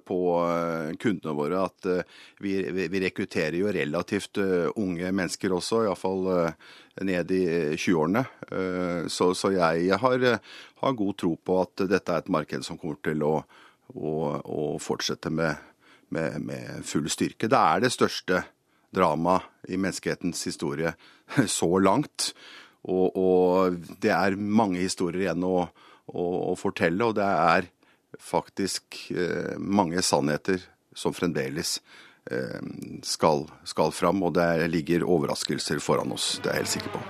på 0.06 0.18
eh, 0.44 0.92
kundene 1.00 1.34
våre 1.36 1.64
at 1.66 1.88
eh, 1.90 2.20
vi, 2.44 2.54
vi, 2.70 3.00
rekrutterer 3.02 3.56
jo 3.58 3.72
relativt 3.74 4.40
eh, 4.42 4.68
unge 4.80 5.10
mennesker 5.16 5.54
også, 5.56 5.84
iallfall 5.86 6.28
ned 7.06 7.32
i 7.32 7.42
20-årene. 7.78 8.22
Så, 9.08 9.30
så, 9.38 9.52
jeg 9.54 9.96
har, 10.02 10.24
har, 10.82 10.96
god 10.98 11.16
tro 11.22 11.32
på 11.36 11.58
at 11.62 11.84
dette 11.88 12.12
er 12.12 12.24
et 12.24 12.32
marked 12.32 12.66
som 12.66 12.78
kommer 12.80 12.98
til 13.06 13.22
å, 13.24 13.34
å, 13.94 14.14
å 14.44 14.64
fortsette 14.82 15.32
med, 15.32 15.62
med, 16.12 16.40
med, 16.44 16.82
full 16.84 17.08
styrke. 17.10 17.48
Det 17.48 17.60
er 17.60 17.86
det 17.86 17.94
største 17.94 18.42
dramaet 18.92 19.70
i 19.70 19.78
menneskehetens 19.78 20.42
historie 20.50 20.92
så 21.60 21.70
langt. 21.80 22.32
Og, 22.90 23.16
og 23.16 23.80
det 24.02 24.12
er 24.12 24.36
mange 24.36 24.82
historier 24.82 25.24
igjen 25.24 25.46
å 25.46 25.70
å, 26.12 26.26
å 26.50 26.56
fortelle, 26.58 27.06
og 27.06 27.16
det 27.18 27.26
er 27.26 27.70
faktisk 28.20 29.06
eh, 29.14 29.56
mange 29.58 30.02
sannheter 30.02 30.62
som 30.96 31.14
fremdeles 31.14 31.78
eh, 32.30 32.60
skal, 33.06 33.46
skal 33.64 33.94
fram, 33.94 34.22
og 34.26 34.34
det 34.38 34.68
ligger 34.72 35.06
overraskelser 35.06 35.80
foran 35.82 36.12
oss, 36.16 36.38
det 36.42 36.50
er 36.50 36.60
jeg 36.60 36.64
helt 36.64 36.74
sikker 36.76 36.96
på. 36.96 37.04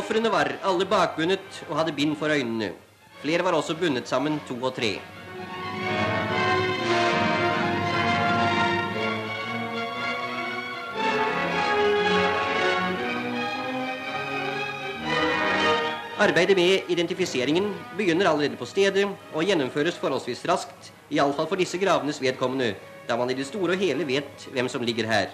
Ofrene 0.00 0.30
var 0.30 0.52
alle 0.66 0.86
bakbundet 0.86 1.64
og 1.68 1.78
hadde 1.80 1.94
bind 1.96 2.14
for 2.18 2.30
øynene. 2.30 2.72
Flere 3.20 3.44
var 3.44 3.56
også 3.58 3.74
bundet 3.76 4.08
sammen 4.08 4.38
to 4.48 4.54
og 4.62 4.72
tre. 4.76 4.94
Arbeidet 16.20 16.52
med 16.52 16.90
identifiseringen 16.92 17.70
begynner 17.96 18.28
allerede 18.28 18.58
på 18.60 18.66
stedet 18.68 19.06
og 19.08 19.40
gjennomføres 19.40 19.96
forholdsvis 19.96 20.42
raskt, 20.50 20.90
iallfall 21.08 21.48
for 21.48 21.56
disse 21.56 21.80
gravenes 21.80 22.20
vedkommende, 22.20 22.74
da 23.08 23.16
man 23.16 23.32
i 23.32 23.36
det 23.38 23.46
store 23.48 23.72
og 23.72 23.80
hele 23.80 24.04
vet 24.04 24.44
hvem 24.52 24.68
som 24.68 24.84
ligger 24.84 25.08
her. 25.08 25.32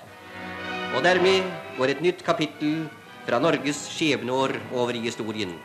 Og 0.94 1.03
dermed 1.03 1.51
går 1.75 1.90
et 1.90 2.05
nytt 2.07 2.22
kapittel 2.22 2.85
fra 3.27 3.42
Norges 3.42 3.83
skjebneår 3.96 4.61
over 4.70 4.94
i 4.94 5.03
historien. 5.09 5.57